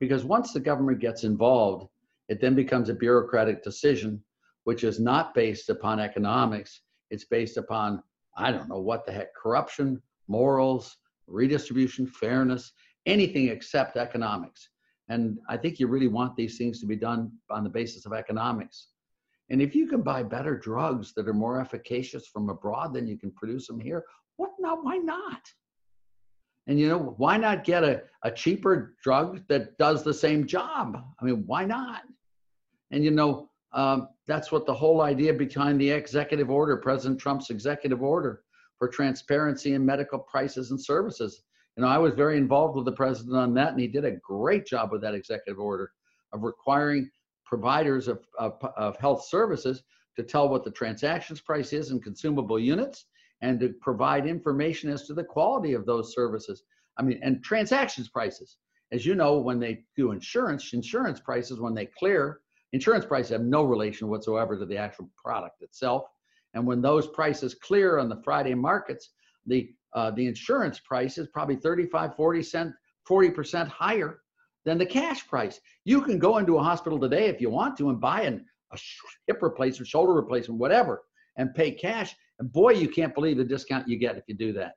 [0.00, 1.88] Because once the government gets involved,
[2.28, 4.22] it then becomes a bureaucratic decision,
[4.64, 6.80] which is not based upon economics.
[7.10, 8.02] It's based upon,
[8.36, 12.72] I don't know what the heck, corruption, morals, redistribution, fairness,
[13.06, 14.68] anything except economics.
[15.08, 18.12] And I think you really want these things to be done on the basis of
[18.12, 18.88] economics.
[19.50, 23.18] And if you can buy better drugs that are more efficacious from abroad than you
[23.18, 24.04] can produce them here,
[24.36, 24.82] what not?
[24.82, 25.42] Why not?
[26.66, 30.96] And you know, why not get a, a cheaper drug that does the same job?
[31.20, 32.02] I mean, why not?
[32.90, 37.50] And you know, um, that's what the whole idea behind the executive order, President Trump's
[37.50, 38.44] executive order
[38.78, 41.42] for transparency in medical prices and services.
[41.76, 44.16] You know, I was very involved with the president on that, and he did a
[44.22, 45.90] great job with that executive order
[46.32, 47.10] of requiring
[47.44, 49.82] providers of, of, of health services
[50.16, 53.06] to tell what the transactions price is in consumable units
[53.42, 56.62] and to provide information as to the quality of those services.
[56.98, 58.56] I mean, and transactions prices.
[58.92, 62.40] As you know, when they do insurance, insurance prices, when they clear,
[62.72, 66.04] insurance prices have no relation whatsoever to the actual product itself.
[66.54, 69.10] And when those prices clear on the Friday markets,
[69.46, 72.72] the uh, the insurance price is probably 35, 40 cent,
[73.08, 74.18] 40% higher
[74.64, 75.60] than the cash price.
[75.84, 78.78] You can go into a hospital today if you want to and buy an, a
[79.28, 81.02] hip replacement, shoulder replacement, whatever,
[81.36, 82.14] and pay cash.
[82.40, 84.72] And boy, you can't believe the discount you get if you do that.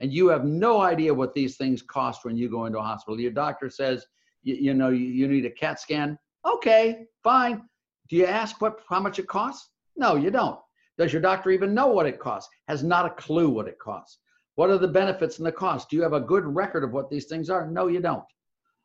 [0.00, 3.18] And you have no idea what these things cost when you go into a hospital.
[3.18, 4.06] Your doctor says,
[4.42, 6.18] you, you know, you, you need a CAT scan.
[6.46, 7.62] Okay, fine.
[8.10, 9.70] Do you ask what how much it costs?
[9.96, 10.58] No, you don't.
[10.98, 12.50] Does your doctor even know what it costs?
[12.68, 14.18] Has not a clue what it costs.
[14.54, 15.88] What are the benefits and the costs?
[15.90, 17.68] Do you have a good record of what these things are?
[17.68, 18.24] No, you don't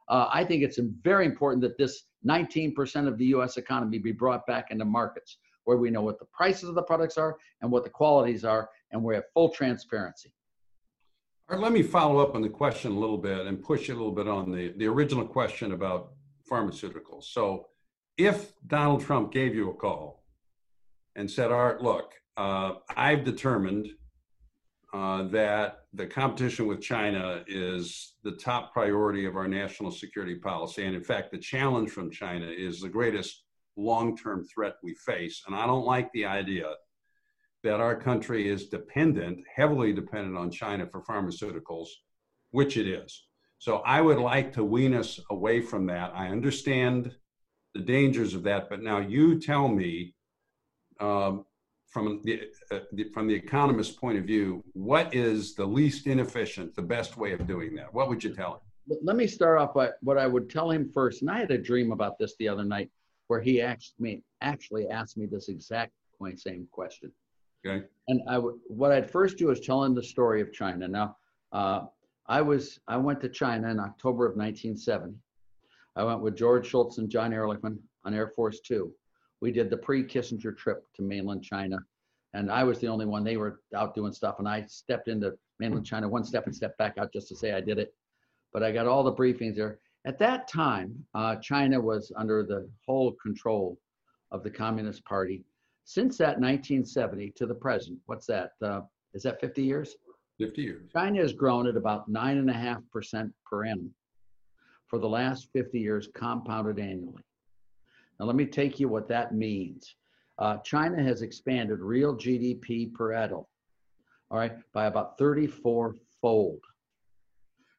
[0.10, 4.46] uh, I think it's very important that this 19% of the US economy be brought
[4.48, 7.84] back into markets where we know what the prices of the products are and what
[7.84, 10.34] the qualities are, and we have full transparency.
[11.48, 13.94] All right, let me follow up on the question a little bit and push you
[13.94, 16.14] a little bit on the, the original question about
[16.50, 17.26] pharmaceuticals.
[17.26, 17.68] So,
[18.18, 20.19] if Donald Trump gave you a call
[21.20, 23.90] and said, Art, look, uh, I've determined
[24.94, 30.86] uh, that the competition with China is the top priority of our national security policy.
[30.86, 33.44] And in fact, the challenge from China is the greatest
[33.76, 35.44] long term threat we face.
[35.46, 36.72] And I don't like the idea
[37.64, 41.90] that our country is dependent, heavily dependent on China for pharmaceuticals,
[42.52, 43.26] which it is.
[43.58, 46.14] So I would like to wean us away from that.
[46.16, 47.12] I understand
[47.74, 50.16] the dangers of that, but now you tell me
[51.00, 51.46] um,
[51.90, 52.42] from the,
[52.72, 57.18] uh, the, from the economist's point of view, what is the least inefficient, the best
[57.18, 57.94] way of doing that?
[57.94, 58.54] What would you tell
[58.88, 58.98] him?
[59.04, 61.22] Let me start off by what I would tell him first.
[61.22, 62.90] And I had a dream about this the other night,
[63.28, 67.12] where he asked me actually asked me this exact point, same question.
[67.66, 67.86] Okay.
[68.08, 70.88] And I what I'd first do is tell him the story of China.
[70.88, 71.18] Now,
[71.52, 71.82] uh,
[72.28, 75.16] I was I went to China in October of 1970.
[75.96, 78.94] I went with George Shultz and John Ehrlichman on Air Force Two
[79.42, 81.80] We did the pre-Kissinger trip to mainland China,
[82.34, 83.24] and I was the only one.
[83.24, 86.78] They were out doing stuff, and I stepped into mainland China one step and stepped
[86.78, 87.94] back out just to say I did it.
[88.52, 89.80] But I got all the briefings there.
[90.06, 93.78] At that time, uh, China was under the whole control
[94.32, 95.44] of the Communist Party.
[95.84, 98.52] Since that 1970 to the present, what's that?
[98.62, 98.82] Uh,
[99.14, 99.96] is that 50 years?
[100.38, 100.92] 50 years.
[100.94, 103.94] China has grown at about 9.5% per annum
[104.88, 107.24] for the last 50 years, compounded annually.
[108.20, 109.96] Now, let me take you what that means.
[110.38, 113.48] Uh, China has expanded real GDP per adult,
[114.32, 116.62] all right, by about 34 fold.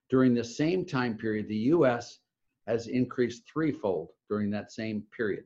[0.08, 2.18] During the same time period, the US
[2.66, 5.44] has increased threefold during that same period.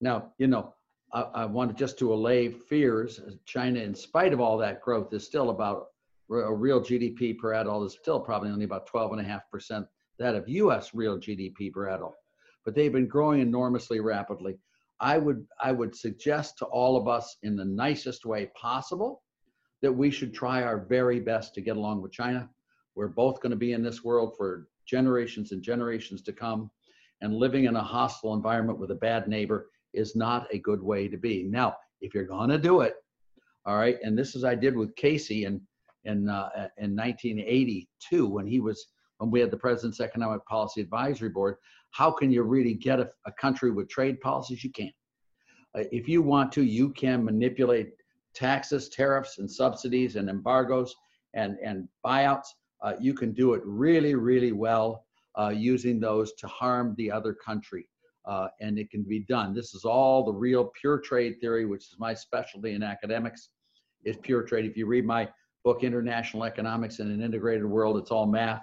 [0.00, 0.74] Now, you know,
[1.12, 3.20] I, I wanted just to allay fears.
[3.44, 5.88] China, in spite of all that growth, is still about
[6.30, 9.86] a real GDP per adult is still probably only about 12.5%
[10.18, 12.14] that of US real GDP per adult.
[12.64, 14.58] But they've been growing enormously rapidly.
[15.00, 19.22] I would, I would suggest to all of us in the nicest way possible
[19.82, 22.48] that we should try our very best to get along with China.
[22.94, 26.70] We're both going to be in this world for generations and generations to come.
[27.22, 31.08] And living in a hostile environment with a bad neighbor is not a good way
[31.08, 31.44] to be.
[31.44, 32.94] Now, if you're going to do it,
[33.66, 35.60] all right, and this is I did with Casey in
[36.04, 38.86] in uh, in 1982 when he was
[39.20, 41.56] when we had the President's Economic Policy Advisory Board.
[41.90, 44.64] How can you really get a, a country with trade policies?
[44.64, 44.94] You can't.
[45.76, 47.90] Uh, if you want to, you can manipulate
[48.34, 50.94] taxes, tariffs, and subsidies and embargoes
[51.34, 52.46] and and buyouts.
[52.82, 55.04] Uh, you can do it really, really well
[55.38, 57.86] uh, using those to harm the other country.
[58.24, 59.54] Uh, and it can be done.
[59.54, 63.50] This is all the real pure trade theory, which is my specialty in academics,
[64.04, 64.64] is pure trade.
[64.64, 65.28] If you read my
[65.62, 68.62] book, International Economics in an Integrated World, it's all math,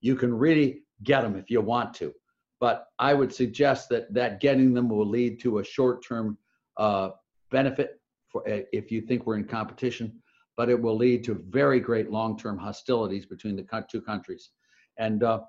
[0.00, 2.12] you can really get them if you want to.
[2.60, 6.38] But I would suggest that that getting them will lead to a short-term
[6.76, 7.10] uh,
[7.50, 10.22] benefit for uh, if you think we're in competition,
[10.56, 14.50] but it will lead to very great long-term hostilities between the two countries.
[14.98, 15.40] And uh,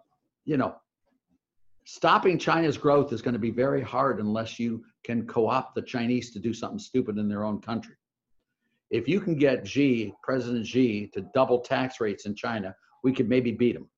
[0.44, 0.76] you know,
[1.86, 6.32] stopping China's growth is going to be very hard unless you can co-opt the Chinese
[6.32, 7.96] to do something stupid in their own country.
[8.90, 13.30] If you can get Xi, President Xi, to double tax rates in China, we could
[13.30, 13.90] maybe beat them.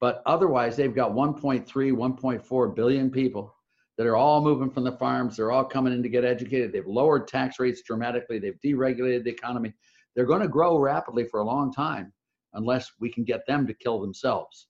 [0.00, 3.54] But otherwise, they've got 1.3, 1.4 billion people
[3.96, 5.36] that are all moving from the farms.
[5.36, 6.72] They're all coming in to get educated.
[6.72, 8.38] They've lowered tax rates dramatically.
[8.38, 9.74] They've deregulated the economy.
[10.14, 12.12] They're going to grow rapidly for a long time
[12.54, 14.68] unless we can get them to kill themselves.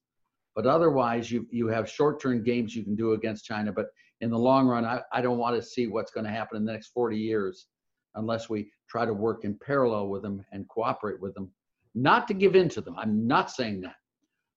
[0.56, 3.70] But otherwise, you you have short-term games you can do against China.
[3.70, 3.86] But
[4.22, 6.64] in the long run, I, I don't want to see what's going to happen in
[6.64, 7.66] the next 40 years
[8.14, 11.52] unless we try to work in parallel with them and cooperate with them.
[11.94, 12.96] Not to give in to them.
[12.98, 13.94] I'm not saying that.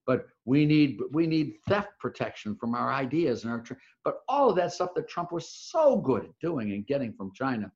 [0.08, 3.64] But we need we need theft protection from our ideas and our
[4.04, 7.32] but all of that stuff that Trump was so good at doing and getting from
[7.34, 7.72] China.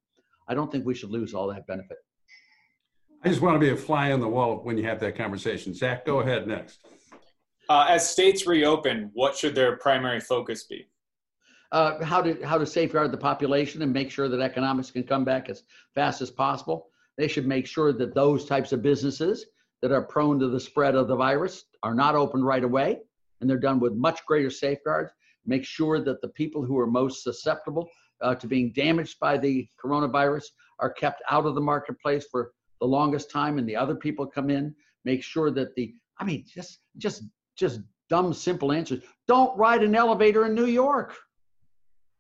[0.48, 1.98] I don't think we should lose all that benefit.
[3.24, 5.74] I just want to be a fly on the wall when you have that conversation.
[5.74, 6.80] Zach, go ahead next.
[7.70, 10.88] Uh, as states reopen, what should their primary focus be?
[11.72, 15.26] Uh, how to how to safeguard the population and make sure that economics can come
[15.26, 15.64] back as
[15.96, 16.90] fast as possible.
[17.18, 19.46] They should make sure that those types of businesses
[19.86, 22.98] that are prone to the spread of the virus are not opened right away,
[23.40, 25.12] and they're done with much greater safeguards.
[25.46, 27.88] Make sure that the people who are most susceptible
[28.20, 30.46] uh, to being damaged by the coronavirus
[30.80, 34.50] are kept out of the marketplace for the longest time, and the other people come
[34.50, 34.74] in.
[35.04, 37.22] Make sure that the I mean, just just
[37.56, 39.04] just dumb, simple answers.
[39.28, 41.16] Don't ride an elevator in New York.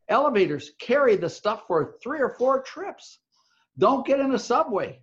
[0.07, 3.21] Elevators carry the stuff for three or four trips.
[3.79, 4.99] Don't get in a subway.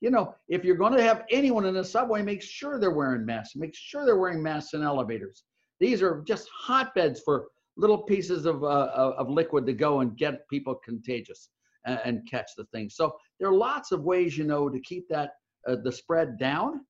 [0.00, 3.26] You know, if you're going to have anyone in the subway, make sure they're wearing
[3.26, 3.56] masks.
[3.56, 5.44] Make sure they're wearing masks in elevators.
[5.78, 10.48] These are just hotbeds for little pieces of, uh, of liquid to go and get
[10.48, 11.50] people contagious
[11.86, 12.90] and, and, catch the thing.
[12.90, 15.30] So there are lots of ways, you know, to keep that
[15.66, 16.80] uh, the spread down,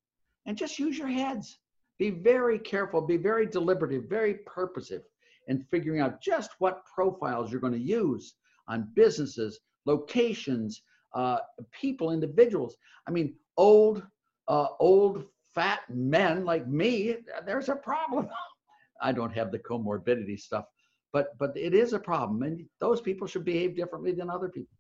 [0.46, 1.58] and just use your heads.
[1.98, 5.02] Be very careful, be very deliberative, very purposive
[5.48, 8.34] in figuring out just what profiles you're going to use
[8.68, 10.82] on businesses, locations,
[11.14, 11.38] uh,
[11.72, 12.76] people, individuals.
[13.06, 14.02] I mean, old,
[14.48, 18.28] uh, old fat men like me, there's a problem.
[19.02, 20.66] I don't have the comorbidity stuff,
[21.12, 24.76] but but it is a problem, and those people should behave differently than other people.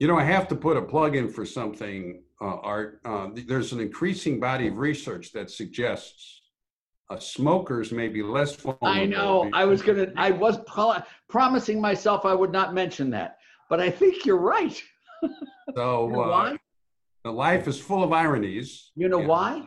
[0.00, 3.00] You know, I have to put a plug in for something, uh, Art.
[3.04, 6.42] Uh, there's an increasing body of research that suggests
[7.10, 8.88] uh, smokers may be less vulnerable.
[8.88, 9.50] I know.
[9.52, 10.12] I was gonna.
[10.16, 13.37] I was pro- promising myself I would not mention that,
[13.68, 14.80] but I think you're right.
[15.74, 16.56] so you know why?
[17.24, 18.92] Uh, life is full of ironies.
[18.94, 19.64] You know why?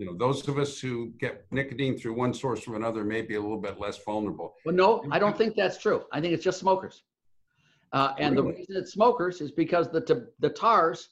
[0.00, 3.34] you know, those of us who get nicotine through one source or another may be
[3.34, 4.54] a little bit less vulnerable.
[4.64, 6.04] Well, no, I don't think that's true.
[6.10, 7.02] I think it's just smokers.
[7.92, 11.10] Uh, and the reason it's smokers is because the, the tars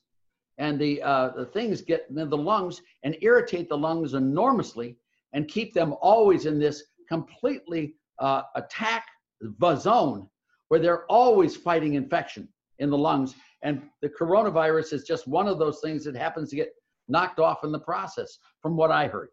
[0.56, 4.96] and the, uh, the things get in the lungs and irritate the lungs enormously
[5.34, 9.04] and keep them always in this completely uh, attack
[9.42, 10.26] the zone
[10.68, 12.48] where they're always fighting infection
[12.78, 13.34] in the lungs.
[13.62, 16.70] And the coronavirus is just one of those things that happens to get
[17.08, 19.28] knocked off in the process, from what I heard.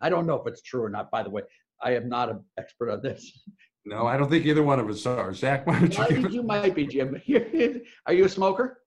[0.00, 1.42] I don't know if it's true or not, by the way.
[1.82, 3.38] I am not an expert on this.
[3.86, 5.32] No, I don't think either one of us are.
[5.32, 6.32] Zach, why don't I you give think it?
[6.32, 7.20] you might be, Jim.
[8.06, 8.82] Are you a smoker?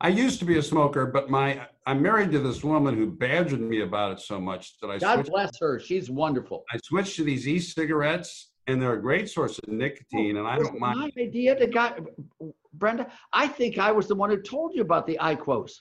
[0.00, 3.60] I used to be a smoker, but my, I'm married to this woman who badgered
[3.60, 5.78] me about it so much that I God switched, bless her.
[5.78, 6.64] She's wonderful.
[6.72, 10.58] I switched to these e-cigarettes and they're a great source of oh, nicotine and I
[10.58, 10.98] don't mind.
[10.98, 11.98] My idea to got
[12.74, 13.10] Brenda.
[13.32, 15.72] I think I was the one who told you about the IQOS.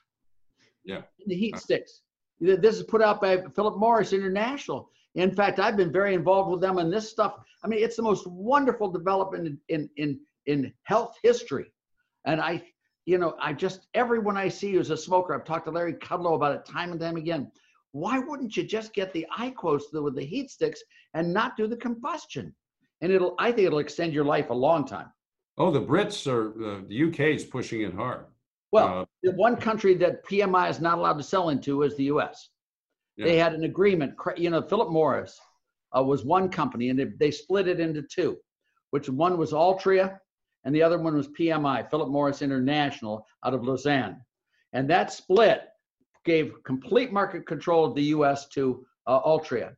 [0.84, 1.02] Yeah.
[1.28, 2.02] The heat sticks.
[2.40, 4.90] This is put out by Philip Morris International.
[5.16, 7.36] In fact, I've been very involved with them in this stuff.
[7.64, 11.72] I mean, it's the most wonderful development in in in, in health history.
[12.26, 12.64] And I,
[13.06, 16.36] you know, I just everyone I see who's a smoker, I've talked to Larry Kudlow
[16.36, 17.52] about it time and time again.
[17.92, 20.82] Why wouldn't you just get the IQOS with the heat sticks
[21.16, 22.54] and not do the combustion?
[23.02, 25.08] And it'll, I think it'll extend your life a long time.
[25.58, 28.26] Oh, the Brits are, uh, the UK is pushing it hard.
[28.72, 32.06] Well, Uh, the one country that PMI is not allowed to sell into is the
[32.06, 32.50] U.S.
[33.18, 34.14] They had an agreement.
[34.38, 35.38] You know, Philip Morris
[35.98, 38.38] uh, was one company, and they, they split it into two,
[38.92, 40.20] which one was Altria,
[40.64, 44.22] and the other one was PMI, Philip Morris International, out of Lausanne.
[44.72, 45.64] And that split
[46.24, 48.48] gave complete market control of the U.S.
[48.50, 49.76] to uh, Altria,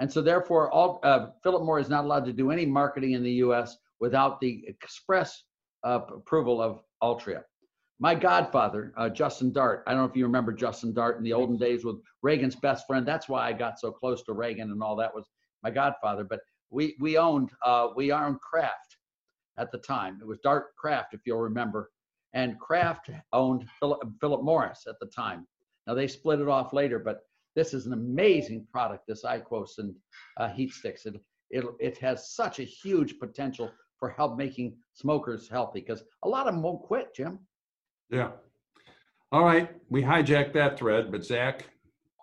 [0.00, 3.22] and so therefore, all, uh, Philip Morris is not allowed to do any marketing in
[3.22, 3.76] the U.S.
[4.00, 5.44] without the express
[5.84, 7.42] uh, approval of Altria
[8.00, 9.84] my godfather, uh, Justin Dart.
[9.86, 12.86] I don't know if you remember Justin Dart in the olden days with Reagan's best
[12.86, 13.06] friend.
[13.06, 15.26] That's why I got so close to Reagan and all that was
[15.62, 16.24] my godfather.
[16.24, 16.40] But
[16.70, 18.96] we we owned uh, we owned Kraft
[19.58, 20.18] at the time.
[20.20, 21.90] It was Dart Kraft, if you'll remember,
[22.32, 25.46] and Kraft owned Philip, Philip Morris at the time.
[25.86, 27.20] Now they split it off later, but
[27.56, 29.04] this is an amazing product.
[29.06, 29.94] This IQOS and
[30.38, 31.06] uh, heat sticks.
[31.06, 31.20] It
[31.50, 36.46] it it has such a huge potential for help making smokers healthy because a lot
[36.46, 37.38] of them won't quit, Jim.
[38.10, 38.30] Yeah.
[39.32, 41.64] All right, we hijacked that thread, but Zach?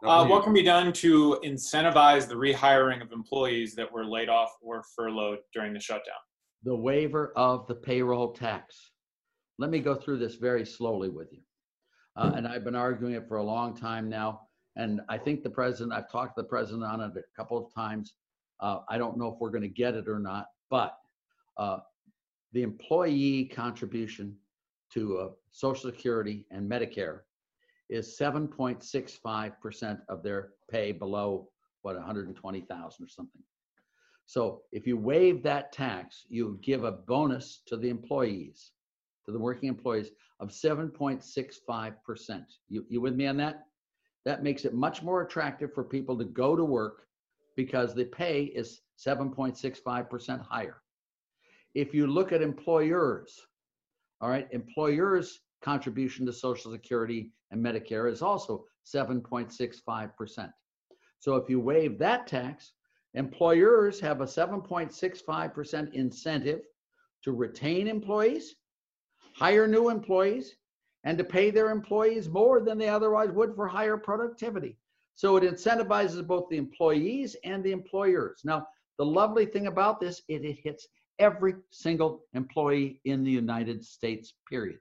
[0.04, 4.52] Uh, what can be done to incentivize the rehiring of employees that were laid off
[4.62, 6.18] or furloughed during the shutdown?
[6.64, 8.92] the waiver of the payroll tax.
[9.58, 11.40] Let me go through this very slowly with you.
[12.16, 14.42] Uh, and I've been arguing it for a long time now.
[14.78, 17.74] And I think the president, I've talked to the president on it a couple of
[17.74, 18.14] times.
[18.60, 20.98] Uh, I don't know if we're going to get it or not, but
[21.58, 21.80] uh,
[22.54, 24.36] the employee contribution
[24.94, 27.22] to uh, Social Security and Medicare
[27.90, 31.50] is 7.65% of their pay below
[31.82, 33.42] what 120,000 or something.
[34.26, 38.72] So if you waive that tax, you give a bonus to the employees,
[39.26, 42.44] to the working employees of 7.65%.
[42.70, 43.64] You, you with me on that?
[44.26, 47.08] That makes it much more attractive for people to go to work
[47.56, 50.82] because the pay is 7.65% higher.
[51.74, 53.40] If you look at employers,
[54.22, 60.52] all right, employers' contribution to Social Security and Medicare is also 7.65%.
[61.20, 62.74] So if you waive that tax,
[63.14, 66.62] employers have a 7.65% incentive
[67.24, 68.56] to retain employees,
[69.34, 70.56] hire new employees,
[71.08, 74.78] and to pay their employees more than they otherwise would for higher productivity.
[75.16, 78.42] So it incentivizes both the employees and the employers.
[78.44, 80.86] Now, the lovely thing about this, is it hits
[81.18, 84.80] every single employee in the United States, period.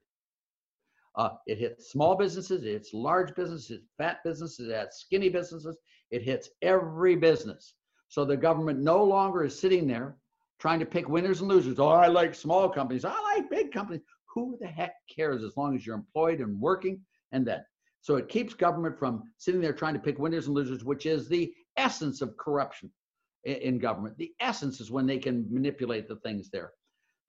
[1.14, 5.29] Uh, it hits small businesses, it hits large businesses, it fat businesses, it hits skinny
[5.29, 5.79] businesses,
[6.11, 7.74] it hits every business.
[8.09, 10.16] So the government no longer is sitting there
[10.59, 11.79] trying to pick winners and losers.
[11.79, 13.05] Oh, I like small companies.
[13.05, 14.03] I like big companies.
[14.37, 17.01] Who the heck cares as long as you're employed and working
[17.32, 17.64] and that?
[18.03, 21.26] So it keeps government from sitting there trying to pick winners and losers, which is
[21.26, 22.93] the essence of corruption
[23.45, 24.18] in government.
[24.18, 26.72] The essence is when they can manipulate the things there.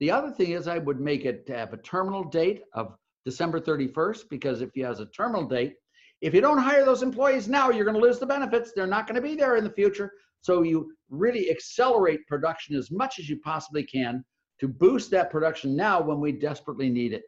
[0.01, 2.93] The other thing is I would make it have a terminal date of
[3.25, 5.75] December 31st, because if you has a terminal date,
[6.21, 8.73] if you don't hire those employees now, you're going to lose the benefits.
[8.75, 10.11] They're not going to be there in the future.
[10.41, 14.25] So you really accelerate production as much as you possibly can
[14.59, 17.23] to boost that production now when we desperately need it.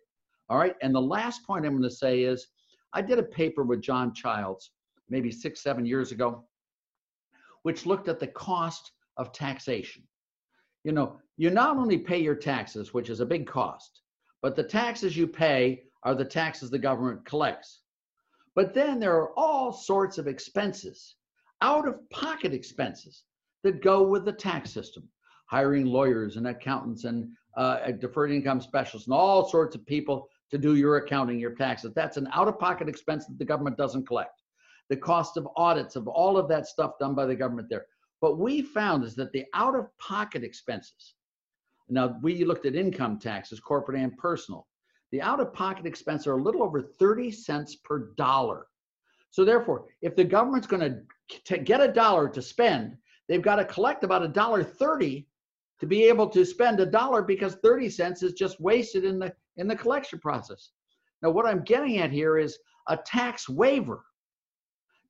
[0.49, 0.75] All right.
[0.81, 2.47] And the last point I'm going to say is
[2.93, 4.71] I did a paper with John Childs
[5.09, 6.43] maybe six, seven years ago,
[7.63, 10.03] which looked at the cost of taxation.
[10.83, 14.01] You know, you not only pay your taxes, which is a big cost,
[14.41, 17.81] but the taxes you pay are the taxes the government collects.
[18.55, 21.15] But then there are all sorts of expenses
[21.61, 23.23] out of pocket expenses
[23.63, 25.09] that go with the tax system,
[25.49, 27.27] hiring lawyers and accountants and
[27.57, 31.91] uh, deferred income specialists and all sorts of people to do your accounting, your taxes.
[31.95, 34.41] That's an out of pocket expense that the government doesn't collect.
[34.89, 37.85] The cost of audits of all of that stuff done by the government there.
[38.19, 41.15] What we found is that the out of pocket expenses,
[41.89, 44.67] now we looked at income taxes, corporate and personal,
[45.11, 48.67] the out of pocket expenses are a little over 30 cents per dollar.
[49.31, 51.03] So therefore, if the government's going
[51.45, 52.95] to get a dollar to spend,
[53.27, 55.27] they've got to collect about a dollar 30
[55.79, 59.33] to be able to spend a dollar because 30 cents is just wasted in the
[59.57, 60.71] in the collection process.
[61.21, 62.57] Now what I'm getting at here is
[62.87, 64.03] a tax waiver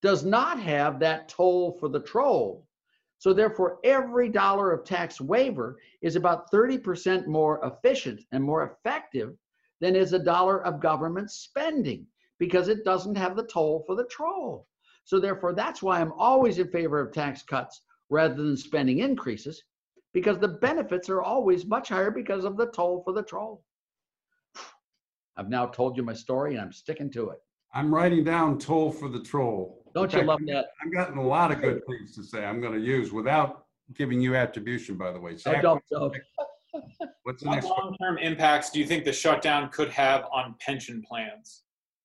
[0.01, 2.67] does not have that toll for the troll.
[3.17, 9.36] So therefore every dollar of tax waiver is about 30% more efficient and more effective
[9.82, 12.07] than is a dollar of government spending
[12.38, 14.67] because it doesn't have the toll for the troll.
[15.03, 19.63] So therefore that's why I'm always in favor of tax cuts rather than spending increases
[20.20, 23.63] because the benefits are always much higher because of the toll for the troll.
[25.38, 27.38] I've now told you my story and I'm sticking to it.
[27.74, 29.82] I'm writing down toll for the troll.
[29.95, 30.65] Don't In you love that?
[30.84, 33.63] I've gotten a lot of good things to say I'm going to use without
[33.95, 35.32] giving you attribution, by the way.
[35.32, 36.13] I Zach, don't, don't.
[37.24, 37.78] what's the What next one?
[37.80, 41.63] long-term impacts do you think the shutdown could have on pension plans?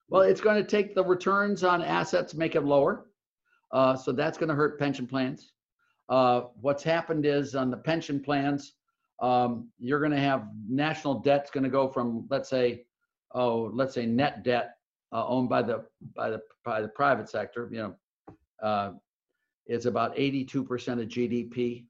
[0.09, 3.07] Well, it's going to take the returns on assets, make it lower.
[3.73, 5.54] Uh, so that's going to hurt pension plans.
[6.09, 8.75] Uh, what's happened is on the pension plans,
[9.21, 12.85] um, you're going to have national debt's going to go from, let's say,
[13.35, 14.77] oh, let's say net debt
[15.13, 15.85] uh, owned by the
[16.15, 17.69] by the by the private sector.
[17.73, 17.95] You know,
[18.63, 18.93] uh,
[19.67, 20.61] it's about 82%
[21.01, 21.87] of GDP.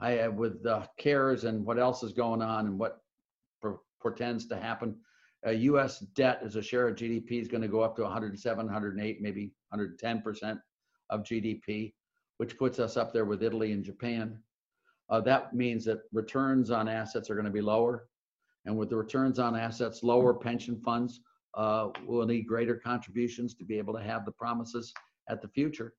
[0.00, 2.98] I with the cares and what else is going on and what
[3.60, 4.96] por- portends to happen.
[5.46, 6.00] Uh, U.S.
[6.14, 9.52] debt as a share of GDP is going to go up to 107, 108, maybe
[9.68, 10.58] 110 percent
[11.10, 11.92] of GDP,
[12.42, 14.36] which puts us up there with Italy and Japan.
[15.08, 18.08] Uh, that means that returns on assets are going to be lower,
[18.64, 21.20] and with the returns on assets lower, pension funds
[21.54, 24.92] uh, will need greater contributions to be able to have the promises
[25.28, 25.94] at the future.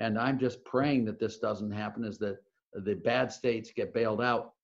[0.00, 2.02] And I'm just praying that this doesn't happen.
[2.02, 2.38] Is that
[2.74, 4.54] the bad states get bailed out,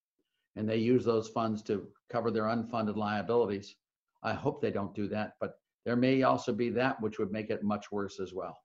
[0.57, 3.77] and they use those funds to cover their unfunded liabilities.
[4.25, 7.51] I hope they don't do that, but there may also be that which would make
[7.51, 8.59] it much worse as well.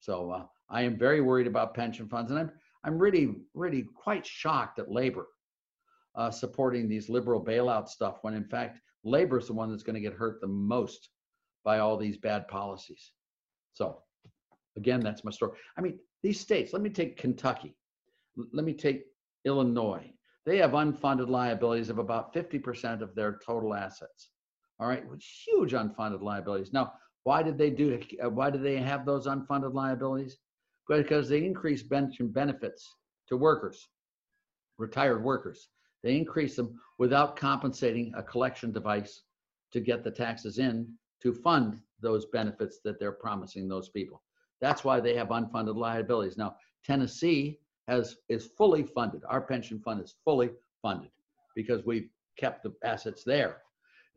[0.00, 2.50] So uh, I am very worried about pension funds, and I'm
[2.84, 5.26] I'm really really quite shocked at labor
[6.14, 9.94] uh, supporting these liberal bailout stuff when in fact labor is the one that's going
[9.94, 11.10] to get hurt the most
[11.64, 13.12] by all these bad policies.
[13.74, 14.02] So
[14.76, 15.52] again, that's my story.
[15.76, 16.72] I mean, these states.
[16.72, 17.76] Let me take Kentucky.
[18.52, 19.04] Let me take
[19.44, 20.12] Illinois.
[20.46, 24.30] They have unfunded liabilities of about 50% of their total assets.
[24.78, 26.72] All right, with huge unfunded liabilities.
[26.72, 26.94] Now,
[27.24, 28.00] why did they do?
[28.22, 30.38] Why did they have those unfunded liabilities?
[30.90, 32.96] Because they increase pension benefits
[33.28, 33.88] to workers,
[34.76, 35.68] retired workers.
[36.02, 39.22] They increase them without compensating a collection device
[39.72, 44.20] to get the taxes in to fund those benefits that they're promising those people.
[44.60, 46.36] That's why they have unfunded liabilities.
[46.36, 49.22] Now, Tennessee has is fully funded.
[49.28, 50.50] Our pension fund is fully
[50.82, 51.10] funded
[51.54, 53.58] because we've kept the assets there.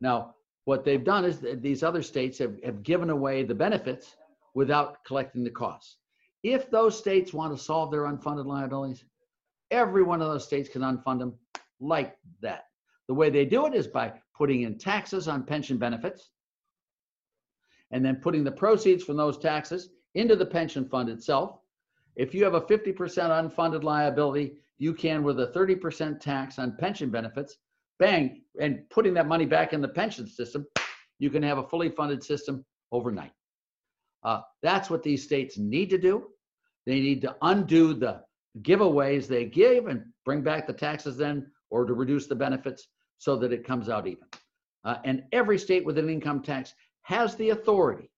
[0.00, 4.16] Now, what they've done is these other states have, have given away the benefits
[4.54, 5.98] without collecting the costs.
[6.44, 9.02] If those states want to solve their unfunded liabilities,
[9.70, 11.34] every one of those states can unfund them
[11.80, 12.66] like that.
[13.08, 16.30] The way they do it is by putting in taxes on pension benefits
[17.90, 21.60] and then putting the proceeds from those taxes into the pension fund itself.
[22.14, 27.08] If you have a 50% unfunded liability, you can, with a 30% tax on pension
[27.08, 27.56] benefits,
[27.98, 30.66] bang, and putting that money back in the pension system,
[31.18, 33.32] you can have a fully funded system overnight.
[34.22, 36.28] Uh, that's what these states need to do.
[36.86, 38.22] They need to undo the
[38.62, 43.36] giveaways they give and bring back the taxes then, or to reduce the benefits so
[43.36, 44.26] that it comes out even.
[44.84, 48.10] Uh, and every state with an income tax has the authority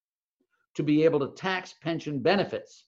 [0.74, 2.84] to be able to tax pension benefits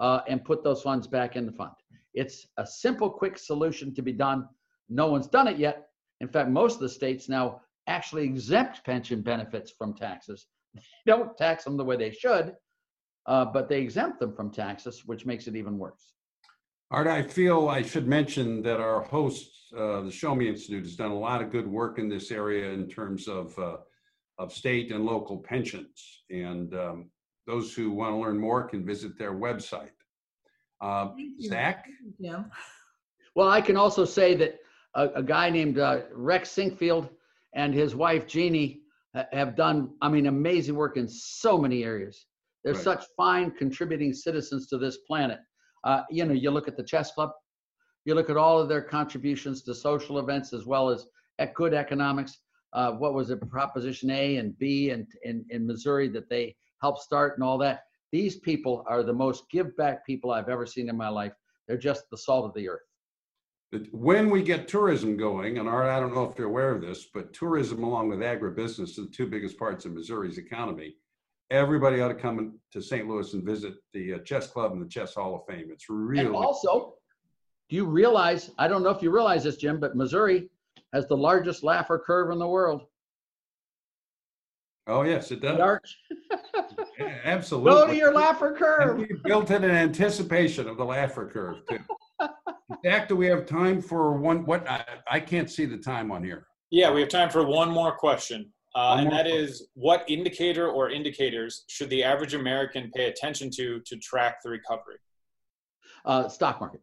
[0.00, 1.72] uh, and put those funds back in the fund.
[2.14, 4.48] It's a simple, quick solution to be done.
[4.88, 5.88] No one's done it yet.
[6.20, 10.46] In fact, most of the states now actually exempt pension benefits from taxes.
[11.06, 12.54] They don't tax them the way they should,
[13.26, 16.14] uh, but they exempt them from taxes, which makes it even worse.
[16.90, 20.94] Art, I feel I should mention that our host, uh, the Show Me Institute, has
[20.94, 23.78] done a lot of good work in this area in terms of, uh,
[24.38, 26.22] of state and local pensions.
[26.30, 27.10] And um,
[27.46, 29.90] those who want to learn more can visit their website.
[30.80, 31.48] Uh, Thank you.
[31.48, 31.86] Zach?
[32.20, 32.44] Jim.
[33.34, 34.60] Well, I can also say that
[34.94, 37.08] a, a guy named uh, Rex Sinquefield
[37.54, 38.82] and his wife Jeannie
[39.32, 42.26] have done, I mean, amazing work in so many areas.
[42.66, 42.82] They're Right.
[42.82, 45.38] such fine contributing citizens to this planet.
[45.84, 47.30] Uh, you know, you look at the chess club,
[48.04, 51.06] you look at all of their contributions to social events as well as
[51.38, 52.40] at good economics.
[52.72, 57.02] Uh, what was it, Proposition A and B and in, in Missouri that they helped
[57.02, 57.84] start and all that.
[58.10, 61.34] These people are the most give back people I've ever seen in my life.
[61.68, 62.82] They're just the salt of the earth.
[63.92, 67.06] When we get tourism going, and Art, I don't know if you're aware of this,
[67.14, 70.96] but tourism along with agribusiness are the two biggest parts of Missouri's economy.
[71.50, 73.06] Everybody ought to come to St.
[73.06, 75.68] Louis and visit the uh, Chess Club and the Chess Hall of Fame.
[75.70, 76.94] It's really, And also,
[77.68, 80.50] do you realize, I don't know if you realize this, Jim, but Missouri
[80.92, 82.82] has the largest Laffer curve in the world.
[84.88, 85.60] oh, yes, it The does.
[85.60, 85.96] arch.
[86.98, 87.70] Yeah, Absolutely.
[87.70, 88.98] Go to your Laffer And curve.
[88.98, 91.78] we built it in anticipation of the Laffer curve too.
[92.84, 96.10] In fact, do we have time for one, what, I, I can't see the time
[96.10, 96.48] on here.
[96.70, 98.52] Yeah, we have time for one more question.
[98.76, 103.80] Uh, and that is what indicator or indicators should the average American pay attention to
[103.86, 104.98] to track the recovery?
[106.04, 106.82] Uh, stock market.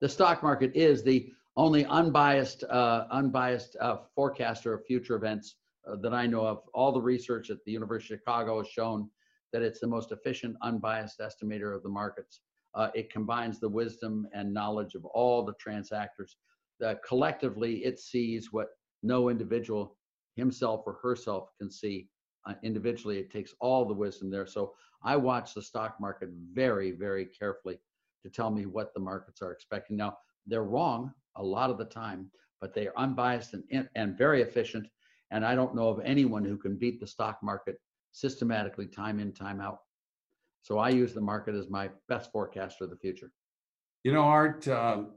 [0.00, 5.54] The stock market is the only unbiased, uh, unbiased uh, forecaster of future events
[5.86, 6.62] uh, that I know of.
[6.74, 9.08] All the research at the University of Chicago has shown
[9.52, 12.40] that it's the most efficient, unbiased estimator of the markets.
[12.74, 16.32] Uh, it combines the wisdom and knowledge of all the transactors.
[17.06, 18.70] Collectively, it sees what
[19.04, 19.96] no individual
[20.36, 22.08] himself or herself can see.
[22.44, 24.46] Uh, individually, it takes all the wisdom there.
[24.46, 24.74] So
[25.04, 27.78] I watch the stock market very, very carefully
[28.22, 29.96] to tell me what the markets are expecting.
[29.96, 32.30] Now, they're wrong a lot of the time,
[32.60, 34.86] but they are unbiased and, and very efficient.
[35.30, 37.80] And I don't know of anyone who can beat the stock market
[38.12, 39.78] systematically, time in, time out.
[40.62, 43.32] So I use the market as my best forecaster of the future.
[44.04, 45.12] You know, Art, um,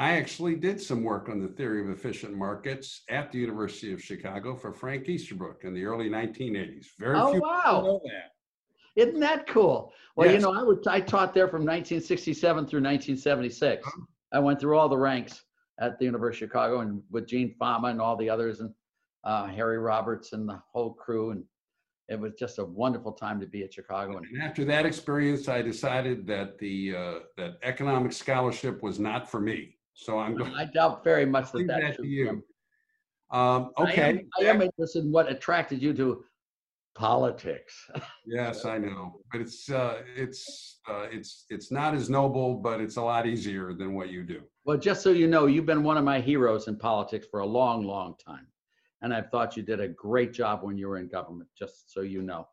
[0.00, 4.02] I actually did some work on the theory of efficient markets at the University of
[4.02, 6.86] Chicago for Frank Easterbrook in the early 1980s.
[7.00, 7.62] Very Oh, few wow.
[7.64, 9.02] people know that.
[9.02, 9.92] Isn't that cool?
[10.14, 13.86] Well, you know, I would I taught there from 1967 through 1976.
[13.86, 14.00] Uh-huh.
[14.32, 15.42] I went through all the ranks
[15.80, 18.72] at the University of Chicago and with Gene Fama and all the others and
[19.24, 21.30] uh, Harry Roberts and the whole crew.
[21.30, 21.44] And
[22.08, 24.16] it was just a wonderful time to be at Chicago.
[24.16, 29.28] And And after that experience, I decided that the uh, that economic scholarship was not
[29.30, 29.76] for me.
[29.98, 32.44] So I'm going I doubt very much that leave that's that to you.
[33.30, 34.24] Um, I am- okay.
[34.38, 36.24] I am interested in what attracted you to
[36.94, 37.74] politics.
[38.24, 42.96] Yes, I know, but it's uh, it's uh, it's it's not as noble, but it's
[42.96, 44.42] a lot easier than what you do.
[44.64, 47.46] Well, just so you know, you've been one of my heroes in politics for a
[47.46, 48.46] long, long time.
[49.02, 52.02] And I've thought you did a great job when you were in government, just so
[52.02, 52.46] you know.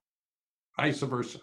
[0.78, 1.40] Vice versa.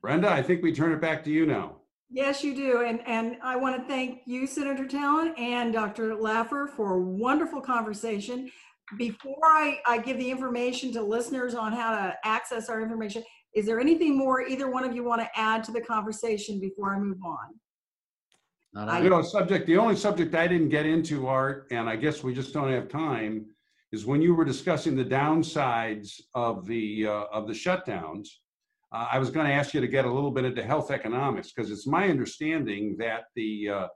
[0.00, 1.76] Brenda, I think we turn it back to you now.
[2.10, 2.82] Yes, you do.
[2.82, 6.10] And, and I want to thank you, Senator Talent and Dr.
[6.14, 8.50] Laffer for a wonderful conversation.
[8.96, 13.66] Before I, I give the information to listeners on how to access our information, is
[13.66, 16.98] there anything more either one of you want to add to the conversation before I
[17.00, 17.48] move on?
[18.72, 21.96] Not I- You know, subject, the only subject I didn't get into, Art, and I
[21.96, 23.46] guess we just don't have time,
[23.90, 28.28] is when you were discussing the downsides of the, uh, of the shutdowns,
[28.92, 31.52] uh, I was going to ask you to get a little bit into health economics,
[31.52, 33.88] because it's my understanding that the, uh,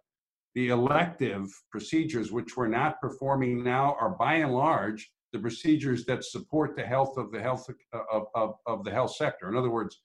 [0.55, 6.25] the elective procedures, which we're not performing now, are by and large the procedures that
[6.25, 9.49] support the health of the health uh, of, of, of the health sector.
[9.49, 10.01] In other words,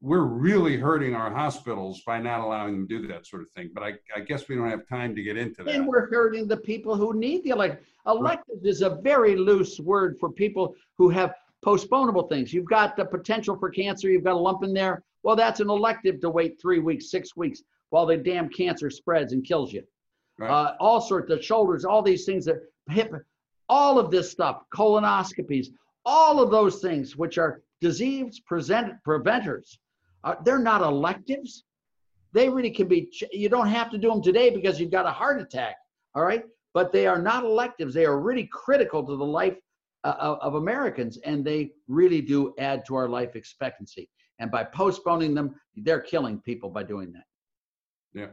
[0.00, 3.70] we're really hurting our hospitals by not allowing them to do that sort of thing.
[3.72, 5.74] But I, I guess we don't have time to get into that.
[5.74, 7.84] And we're hurting the people who need the elect.
[8.06, 11.34] Elective is a very loose word for people who have
[11.64, 12.52] postponable things.
[12.52, 15.02] You've got the potential for cancer, you've got a lump in there.
[15.22, 19.32] Well, that's an elective to wait three weeks, six weeks while the damn cancer spreads
[19.32, 19.82] and kills you.
[20.38, 20.50] Right.
[20.50, 23.12] Uh, all sorts of shoulders, all these things that hip,
[23.68, 25.68] all of this stuff, colonoscopies,
[26.04, 29.78] all of those things, which are disease present, preventers,
[30.24, 31.64] uh, they're not electives.
[32.32, 35.10] They really can be, you don't have to do them today because you've got a
[35.10, 35.76] heart attack,
[36.14, 36.44] all right?
[36.72, 37.92] But they are not electives.
[37.92, 39.56] They are really critical to the life
[40.04, 44.08] uh, of, of Americans, and they really do add to our life expectancy.
[44.38, 47.24] And by postponing them, they're killing people by doing that.
[48.12, 48.26] Yeah.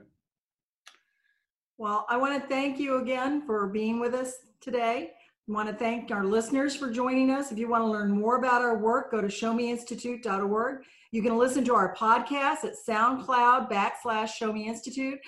[1.78, 5.12] Well, I want to thank you again for being with us today.
[5.48, 7.52] I want to thank our listeners for joining us.
[7.52, 10.84] If you want to learn more about our work, go to showmeinstitute.org.
[11.12, 15.20] You can listen to our podcast at SoundCloud backslash Show Me Institute.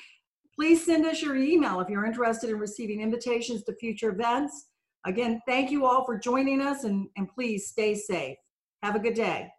[0.53, 4.67] Please send us your email if you're interested in receiving invitations to future events.
[5.05, 8.37] Again, thank you all for joining us and, and please stay safe.
[8.83, 9.49] Have a good day.